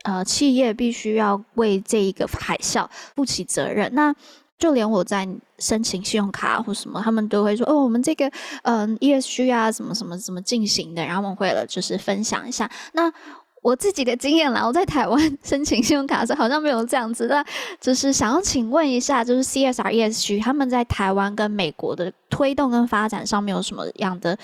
[0.04, 2.86] 呃企业必须要为这一个海啸
[3.16, 3.92] 负起责任。
[3.94, 4.14] 那
[4.58, 5.26] 就连我在
[5.58, 8.30] 申请信用卡或什么，他们都会说哦，我们这个
[8.62, 12.68] 嗯、ESG 啊，什么什么怎么进行的，然后我们会了就是分享一下。
[12.92, 13.12] 那
[13.60, 17.44] 我自己的经验啦，我在台湾 申请信用卡的时候好像没有这样子，那
[17.80, 24.38] 就是想要请问一下，就是 CSR ESG 他们在台湾跟美国的推动跟发展上面有什么样的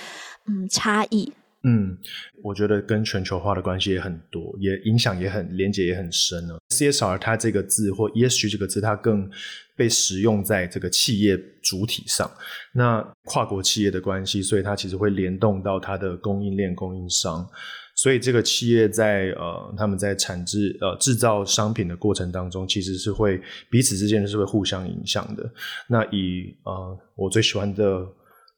[0.46, 1.32] 嗯差异？
[1.66, 1.96] 嗯，
[2.42, 6.58] 我觉得跟全球化的关系也很多，也影响也很连接也很深呢。
[6.68, 9.30] CSR 它这个字或 ESG 这个字，它更
[9.74, 12.30] 被使用在这个企业主体上。
[12.74, 17.48] 那跨国企业的关系，所以它其实会联动到它的供应链、供应商。
[17.96, 23.40] 所以这个企业在呃，他们在产制呃制造商品的过程当中，其实是会
[23.70, 25.50] 彼此之间是会互相影响的。
[25.88, 28.06] 那以呃我最喜欢的。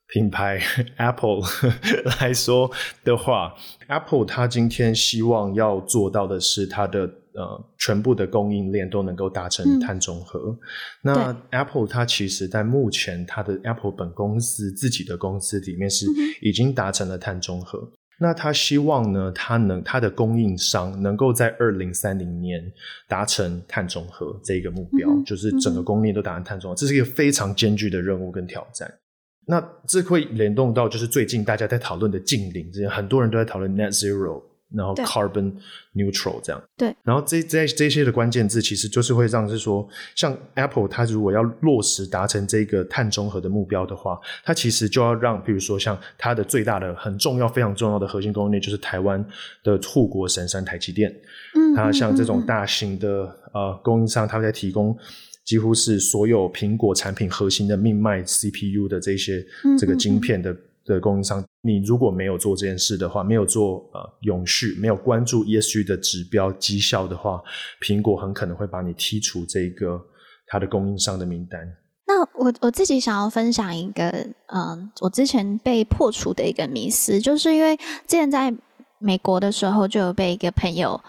[0.08, 0.60] 品牌
[0.98, 1.40] Apple
[2.20, 2.70] 来说
[3.04, 3.54] 的话
[3.88, 7.00] ，Apple 它今天希望要做到的是它的
[7.34, 10.38] 呃全部的供应链都能够达成碳中和。
[10.50, 10.58] 嗯、
[11.02, 16.06] 那 Apple 它其实在目前它的 Apple 本公司自己的公司里面是
[16.40, 17.78] 已经达成了碳中和。
[17.78, 22.72] 嗯、那它希望呢，它能它的供应商能够在二零三零年
[23.08, 28.88] 达成碳中和这个目标，嗯、就是整个供应链都达成碳中和，这是一个非常艰巨的任务跟挑战。
[29.48, 34.42] 那这会联动到就是最近大家在讨论的近零，这些很多人都在讨论 net zero，
[34.74, 35.54] 然后 carbon
[35.94, 36.60] neutral 这样。
[36.76, 36.92] 对。
[37.04, 49.24] 然后这这这些的关键字，其实就是会让是说，像 Apple 它如果要落实达成这个碳中和的目标的话，它其实就要让，比如说像它的最大的、很重要、非常重要的核心供应链，就是台湾
[49.62, 51.14] 的护国神山台积电。
[51.54, 51.72] 嗯。
[51.76, 54.98] 它像这种大型的呃供应商，它在提供。
[55.46, 59.42] 几乎是所有苹果产品核心的命脉 CPU 的这些
[59.78, 67.40] 这个晶片的的供应商，你如果没有做这件事的话，没有做呃永续，没有关注 ESG 的指标绩效的话，
[67.80, 70.00] 苹果很可能会把你剔除这个
[70.48, 71.60] 它的供应商的名单。
[72.08, 74.08] 那我我自己想要分享一个，
[74.46, 78.52] 嗯，我之前被破除的一个迷思，就是因为之前在
[78.98, 81.00] 美国的时候，就有被一个朋友。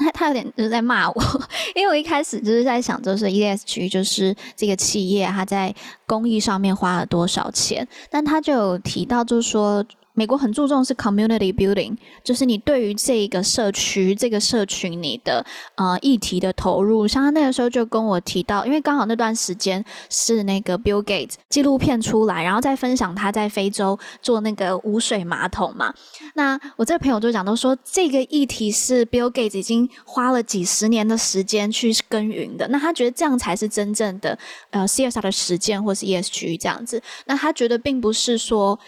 [0.00, 1.22] 他他有点就是在骂我，
[1.76, 5.72] 因为我一开始就是在想，就是 ESG 就是这个企业他在
[6.06, 9.84] 公益上面花了多少钱，但他就有提到，就是说。
[10.20, 15.42] 美国很注重是 community building，就是你对于这个社区、这个社群你的
[15.76, 17.08] 呃议题的投入。
[17.08, 25.94] 像他那个时候就跟我提到，因为刚好那段时间是那个 Bill Gates 纪录片出来，然后再分享他在非洲做那个无水马桶嘛。
[26.34, 32.68] 那我这个朋友就讲到说，这个议题是 Bill Gates 已经花了几十年的时间去耕耘的。
[32.68, 37.02] 那他觉得这样才是真正的呃 CSR 的实践，或是 ESG 这样子。
[37.24, 38.78] 那他觉得并不是说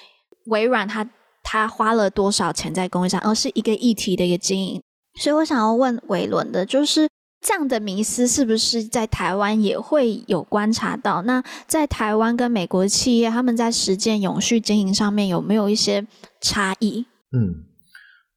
[0.44, 1.08] 微软他。
[1.42, 4.80] 他花了多少钱在公益上，而是一个议题的一个经营。
[5.20, 7.08] 所以我想要问维伦的，就是
[7.44, 11.20] 这样的迷思是不是在台湾也会有观察到？
[11.22, 16.06] 那在台湾跟美国企业，他们在实践永续经营上面有没有一些
[16.40, 17.04] 差异？
[17.32, 17.64] 嗯，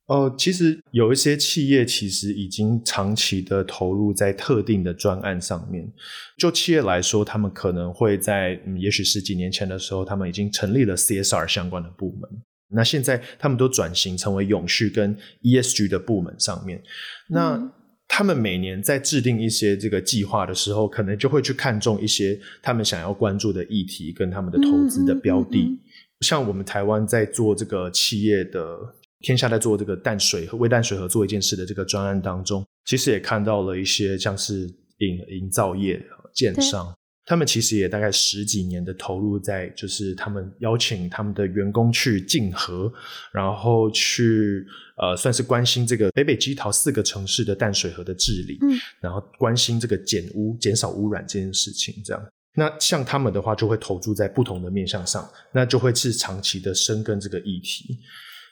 [0.07, 5.93] 哦、呃，其实有一些企业其实已经长期的投入在特定的专案上面。
[6.37, 12.29] 就企业来说，他们可能会在，嗯，也许十几年前的时候，他们已经成立了 CSR 相关的部门。
[12.69, 16.81] 那现在他们都转型成为永续跟 ESG 的部门上面，
[17.29, 17.71] 那
[18.07, 25.79] 他们每年在制定一些这个计划的时候，可能就会去看重一些他们想要关注的议题跟他们的投资的标的。
[26.21, 28.77] 像我们台湾在做这个企业的
[29.19, 34.67] 天下在做这个淡水和微淡水河做一件事的这个专案当中，其实也看到了一些像是
[34.99, 36.01] 营营造业、
[36.33, 36.95] 建商。
[37.25, 42.91] 他们其实也大概十几年的投入在，就是他们邀请他们的员工去竞合，
[43.33, 44.63] 然后去
[44.97, 52.23] 呃算是关心这个北北基桃四个城市的淡水河的治理，嗯，然后关心这个减污、减少污染这件事情，这样。
[52.53, 57.97] 那像他们的话，就会投注在不同的面向上，那就会是长期的深耕这个议题。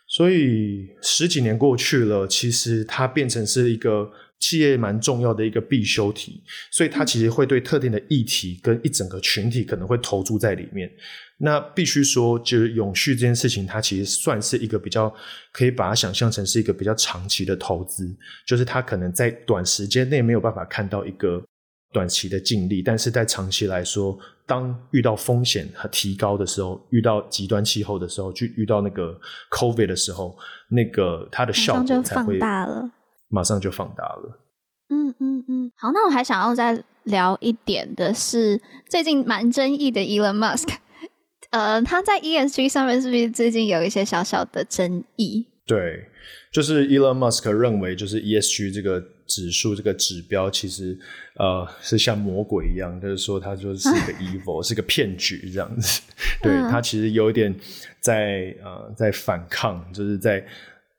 [0.07, 4.11] 所以十几年过去了，其实它变成是一个。
[4.43, 10.91] 企业蛮重要的一个必修题，所以它其实会对特定的议题跟一整个群体可能会投注在里面。
[11.37, 15.13] 那必须说，就是永续这件事情，它其实算是一个比较
[15.53, 18.13] 可以把它想象成是一个比较长期的投资，
[18.45, 21.41] 就是它可能在短时间内没有办法看到一个
[21.93, 29.19] 短期的净利，但是在长期来说，当遇到风险和提高的时候，遇到极端气候的时候，去遇到那个
[29.51, 30.37] COVID 的时候，
[30.69, 32.89] 那个它的效果才会放大了，
[33.33, 34.39] 马上就放大了。
[34.89, 40.69] 嗯嗯嗯，好，那我还想要再聊一点的是，最近蛮争议的 Elon Musk，
[41.49, 45.47] 呃，他在 ESG 上面是不是最近有一些小小的争议？
[45.65, 46.07] 对，
[46.51, 50.95] 就是 Elon Musk 认为，就是 ESG 这个指数这个指标，其实
[51.39, 56.01] 呃是像魔鬼一样，就是说它就是一个 evil，是个骗局这样子。
[56.43, 57.55] 对，他其实有一点
[57.99, 60.45] 在呃在反抗，就是在。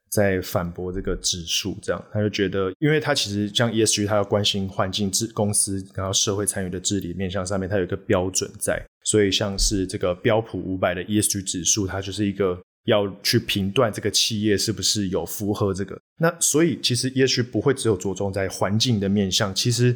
[0.09, 15.99] 在反驳这个指数，这样他就觉得，因为他其实像 ESG，他要关心环境、治公司，然后社会参与的治理面向上面，它有一个标准在，所以像是这个标普五百的 ESG 指数，它就是一个要去评断这个企业是不是有符合这个。
[16.17, 19.93] 那所以其实 ESG 不会只有着重在环境的面向，其实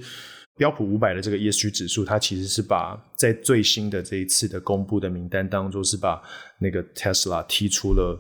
[0.58, 6.22] 标普五百的这个 ESG 指数，它其实是把在最新的这一次的公布的名单当中，是把
[6.60, 8.20] 那个 Tesla 踢出了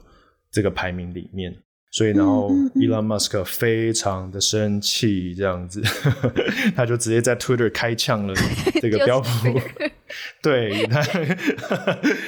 [0.50, 1.54] 这个排名里面。
[1.92, 5.82] 所以，然后 Elon Musk 非常的生气，这样子，
[6.76, 8.34] 他就直接在 Twitter 开枪了
[8.80, 9.28] 这个标普。
[10.42, 11.02] 对他，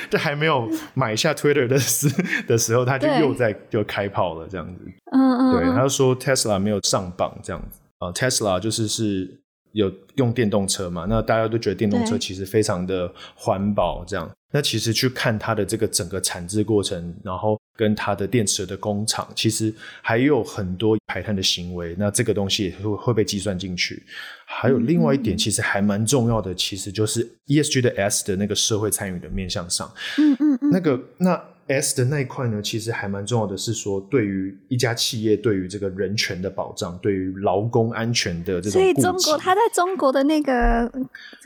[0.10, 2.08] 这还没有买下 Twitter 的时
[2.48, 4.84] 的时候，他就又在就开炮了，这样子。
[5.12, 5.52] 嗯嗯。
[5.54, 8.12] 对，他就说 Tesla 没有上榜，这样子啊。
[8.12, 9.40] Tesla 就是是
[9.74, 14.30] 有用电动车嘛，那大家都觉得电动车其实非常的环保，这样。
[14.52, 21.96] 那其实去看它的这个整个产制过程，然后跟它的电池的工厂，其实还有很多排碳的行为。
[21.98, 24.04] 那这个东西也会会被计算进去。
[24.46, 29.92] 还有另外一点，其实还蛮重要的，其实就是 ESG 的 S 的那个社会参与的面向上。
[30.18, 30.70] 嗯嗯嗯。
[30.72, 31.42] 那个那。
[31.68, 38.72] S 的那一块呢，其实还蛮重要的，是说对于一家企业，对于这个人权的保障，对于劳工安全的这种。
[38.72, 40.92] 所以中国，他在中国的那个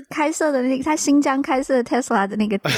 [0.10, 2.74] 开设的那个，他新疆开设的 Tesla 的那个店。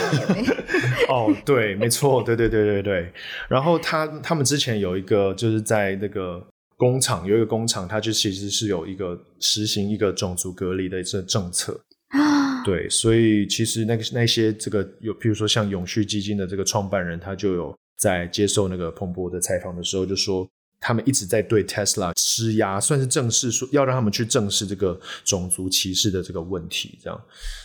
[1.09, 3.13] 哦，对，没错，对对对对对。
[3.47, 11.79] 然后他他们之前有一个，就是在那个工厂有一个工厂，它就其实是有一个实行一个种族隔离的这政策。
[12.09, 12.36] 啊，
[12.67, 20.45] 对，所以其实那个那些这个有，譬如说像永续基金的这个创办人，他就有在接受那个彭博的采访的时候，就说
[20.81, 27.17] 他们一直在对 Tesla 施压，算是正式说要让他们去正视这个种族歧视的这个问题，这样，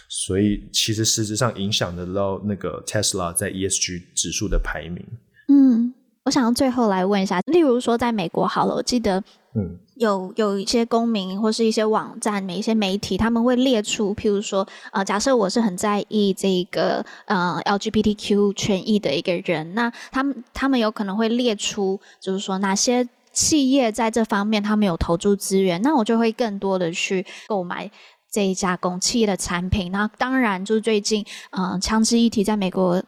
[0.09, 5.05] 所以其实实质上影响得到那个 Tesla 在 ESG 指数的排名。
[5.48, 5.82] 嗯，
[6.25, 9.23] 我想要最后来问一下，例如说在美国好了，我记得。
[9.55, 27.91] 嗯，有有一些公民或是一些网站、每一些媒体，他们会列出，譬如说，呃，假设我是很在意这个呃 LGBTQ 权益的一个人，那他们他们有可能会列出，就是说哪些企业在这方面他们有投注资源，那我就会更多的去购买
[28.31, 29.93] 这一家公企业的产品。
[29.93, 33.03] 那当然，就是最近，嗯、呃，枪支议题在美国。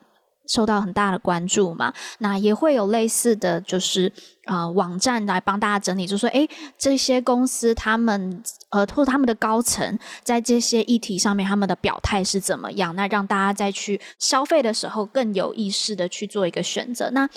[0.47, 4.12] 受到很大的关注嘛，那也会有类似的就是
[4.45, 17.11] 呃网站来帮大家整理，就说诶这些公司他们呃或者他们的高层在这些议题上面他们的表态是怎么样，那让大家在去消费的时候更有意识的去做一个选择。
[17.11, 17.28] 那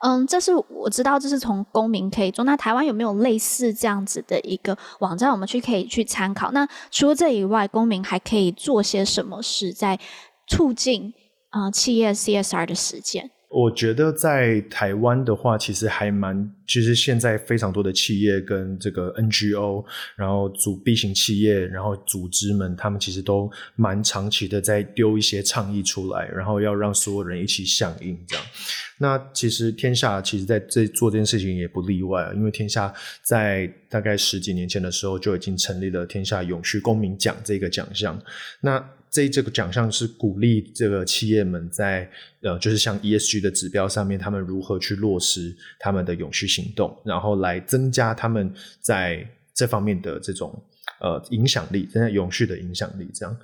[0.00, 2.44] 嗯，这是我知道这是从公民可以做。
[2.44, 6.52] 那台湾有没有类似这样子的一个网站，我们去可以去参考？
[6.52, 9.98] 那除了这以外，公民还可以做些什么事在
[10.46, 11.14] 促进？
[11.50, 19.84] 啊、企业 CSR 的实践，我觉得在台湾的话，其实还蛮，其实现在非常多的企业跟这个 NGO，
[20.16, 28.44] 然后组 B 型企业，然后组织们，他们其实都蛮长期的在丢一些倡议出来，然后要让所有人一起响应这样。
[28.98, 32.92] 那其实天下其实在这做这件事情也不例外，因为天下
[33.22, 38.20] 在大概十几年前的时候就已经成立了天下永续公民奖这个奖项。
[38.60, 38.82] 那
[39.16, 42.06] 这这个奖项是鼓励这个企业们在
[42.42, 48.52] 呃，就是像 ESG 的指标上面，他们如何去落实他们的永续行动，然后来增加他们
[48.82, 50.62] 在这方面的这种
[51.00, 53.10] 呃影响力，增加永续的影响力。
[53.14, 53.34] 这样，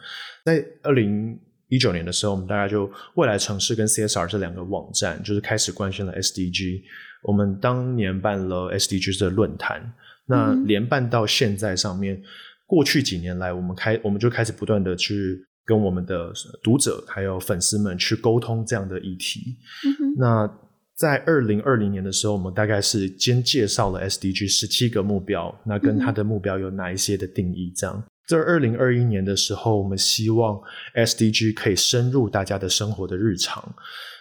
[0.45, 6.83] 在二零一九年的时候，我们大家就未来城市跟 CSR 这两个网站，就是开始关心了 SDG。
[7.23, 9.91] 我们当年办了 SDG 的论坛，
[10.27, 12.23] 那连办到现在上面，嗯、
[12.67, 15.47] 过去几年来，我们开我们就开始不断的去。
[15.65, 16.33] 跟我们的
[16.63, 19.57] 读者还有粉丝们去沟通这样的议题。
[19.87, 20.15] 嗯哼。
[20.19, 20.59] 那
[20.95, 27.73] 在二零二零年的时候，我们大概是先介绍了 SDG 十七个目标，那跟它的目标有哪一些的定义？
[27.75, 30.59] 这样，这二零二一年的时候，我们希望
[30.95, 33.75] SDG 可以深入大家的生活的日常。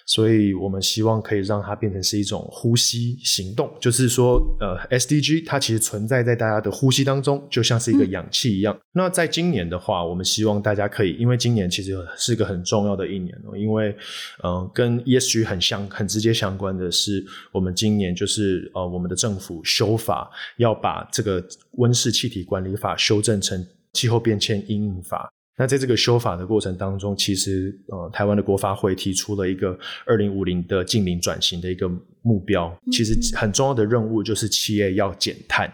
[0.06, 8.76] 所以我们希望可以让它变成是一种呼吸行动，就是说，呃，SDG 它其实存在在大家的呼吸当中，就像是一个氧气一样。
[8.76, 13.96] 嗯、那在今年的话，我们希望大家可以，因为今年其实是个很重要的一年哦，因为，
[14.44, 21.42] 呃，跟 ESG 很相、很直接相关的是，我们今年就是呃，我们的政府修法，要把这个
[21.74, 25.32] 温室气体管理法修正成气候变迁因应法。
[25.58, 31.88] 那在这个修法的过程当中，其实呃，台湾的国发会提出了一个二零五零的近零转型的一个
[32.24, 35.72] 目标，其实很重要的任务就是企业要减碳。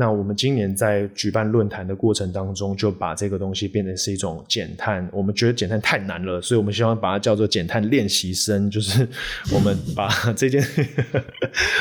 [0.00, 5.06] 那我们今年在举办论坛的过程当中，就把这个东西变成是一种减碳。
[5.12, 9.06] 我们觉得减碳太难了，所以我们希望把它叫做减碳练习生，就是
[9.54, 10.64] 我们把 这件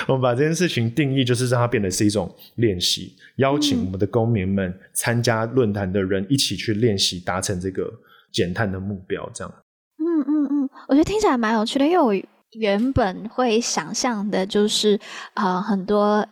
[0.05, 7.89] 我们把这件事情定义，就是让它变得是一种练习，邀请我们的公民们参加论坛的人一起去练习，达成这个
[8.33, 9.31] 减碳的目标。
[9.33, 9.53] 这样，
[9.97, 12.13] 嗯嗯嗯，我觉得听起来蛮有趣的，因为我
[12.59, 14.99] 原本会想象的就是
[15.35, 16.27] 呃很多。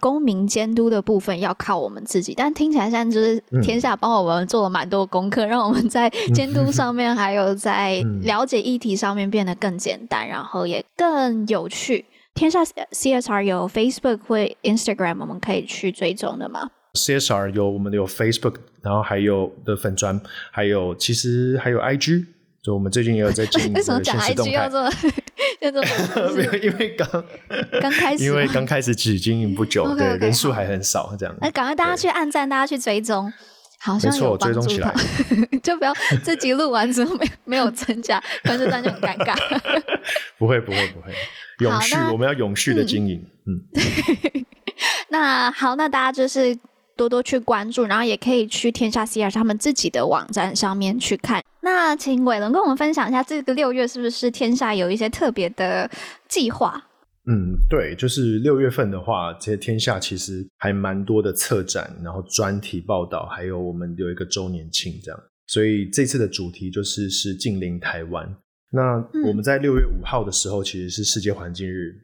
[0.00, 12.04] 公民监督的部分要靠我们自己，但听起来现在就是天下帮我们做了蛮多功课，嗯、让我们在监督上面还有在了解议题上面变得更简单，嗯、然后也更有趣。
[12.34, 20.20] 天下 CSR 有 Facebook 或 Instagram，我们可以去追踪的吗？CSR 有我们有 Facebook，然后还有的粉砖，
[20.52, 22.26] 还有其实还有 IG，
[22.68, 24.82] 就我们最近也有在经营 为什么讲 IG 要做？
[26.36, 27.24] 没有，因为刚
[27.80, 31.34] 刚开始，因为刚开始只经营不久，okay, okay, 对，人数还很少，这样。
[31.40, 33.32] 那赶快大家去按赞，大家去追踪，
[33.80, 34.60] 好像有帮助。
[34.60, 34.94] 追踪起来，
[35.64, 39.34] 就不要这集录完之后没没有增加，关注单就很尴尬。
[40.36, 41.14] 不会，不会，不会，
[41.60, 43.24] 永续，我们要永续的经营。
[43.46, 44.44] 嗯，嗯
[45.08, 46.54] 那好，那大家就是。
[46.98, 51.42] 多多去关注，然后也可以去天下 CSR 他们自己的网站上面去看。
[51.60, 55.88] 那请伟伦跟我们分享一下，这个六月是不是天下有一些特别的
[56.28, 56.82] 计划？
[57.30, 65.20] 嗯，对，就是六月份的话，这些天下其实还蛮多的策展，然后专题报道，还有我们有一个周年庆这样。
[65.46, 68.36] 所以这次的主题就是是近邻台湾。
[68.70, 71.94] 那我们在六月五号的时候，其实是世界环境日。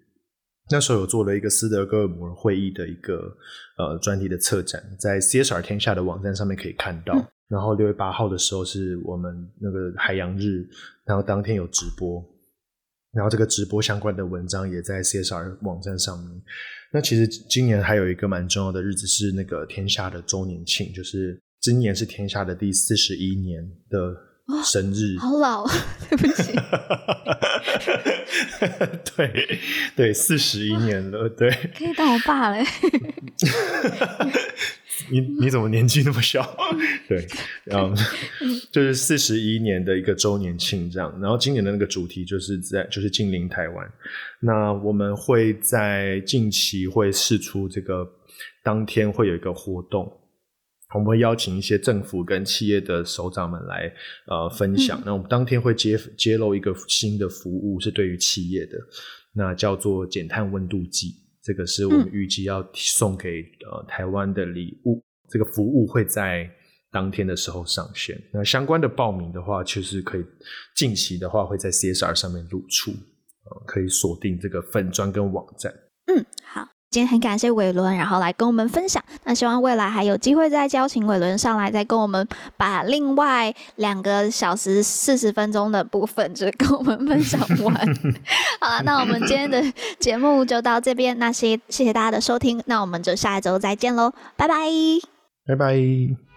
[0.70, 3.36] 那时候有做了一个斯德哥尔摩会议的一个
[3.76, 7.14] 呃专题的策展，在 CSR 天下的网站上面可以看到。
[7.14, 10.66] 嗯、然后六月八号的时候是我们那个海洋日，
[11.04, 12.24] 然后当天有直播，
[13.12, 16.42] 然后这个直播相关的文章也在 CSR 网站上面。
[16.92, 24.16] 那其实今年还有一个蛮重要的日子是那个天下的周年庆，就是今年是天下的第四十一年的
[24.64, 25.16] 生日。
[25.16, 25.66] 哦、好老，
[26.09, 26.53] 对不起。
[29.16, 29.59] 对
[29.97, 32.57] 对，四十一年了，对，可以当我爸了。
[35.11, 36.42] 你你怎么年纪那么小？
[37.09, 37.26] 对，
[37.64, 37.95] 然后
[38.70, 41.12] 就是四十一年的一个周年庆这样。
[41.20, 43.92] 然后今年的那个主题就是在就是近邻台湾。
[44.40, 48.09] 那我们会在近期会试出这个
[48.62, 50.11] 当天会有一个活动。
[50.95, 53.92] 我们会邀请一些政府跟企业的首长们来
[54.26, 55.03] 呃分享。
[55.05, 58.78] 那我们当天会揭揭露一个新的服务，是对于企业的，
[59.34, 61.16] 那叫做减碳温度计。
[61.42, 65.03] 这个是我们预计要送给呃台湾的礼物。
[65.28, 66.49] 这个服务会在
[66.90, 68.18] 当天的时候上线。
[68.32, 70.24] 那相关的报名的话，其实可以
[70.76, 75.72] 近期的话会在 CSR 上面露出，呃，可以锁定这个粉砖跟网站。
[76.07, 76.73] 嗯，好。
[76.95, 79.03] 今天很感谢伟伦，然后来跟我们分享。
[79.24, 82.24] 那希望未来还有机会再邀请伟伦上来，再跟我们
[82.57, 87.74] 把另外两个小时四十分钟的部分，就跟我们分享完。
[88.62, 89.61] 好了，那我们今天的
[89.99, 91.18] 节目就到这边。
[91.18, 94.55] 那谢谢谢大家的收听，那我们就下一周再见喽，拜拜，
[95.49, 96.34] 拜拜。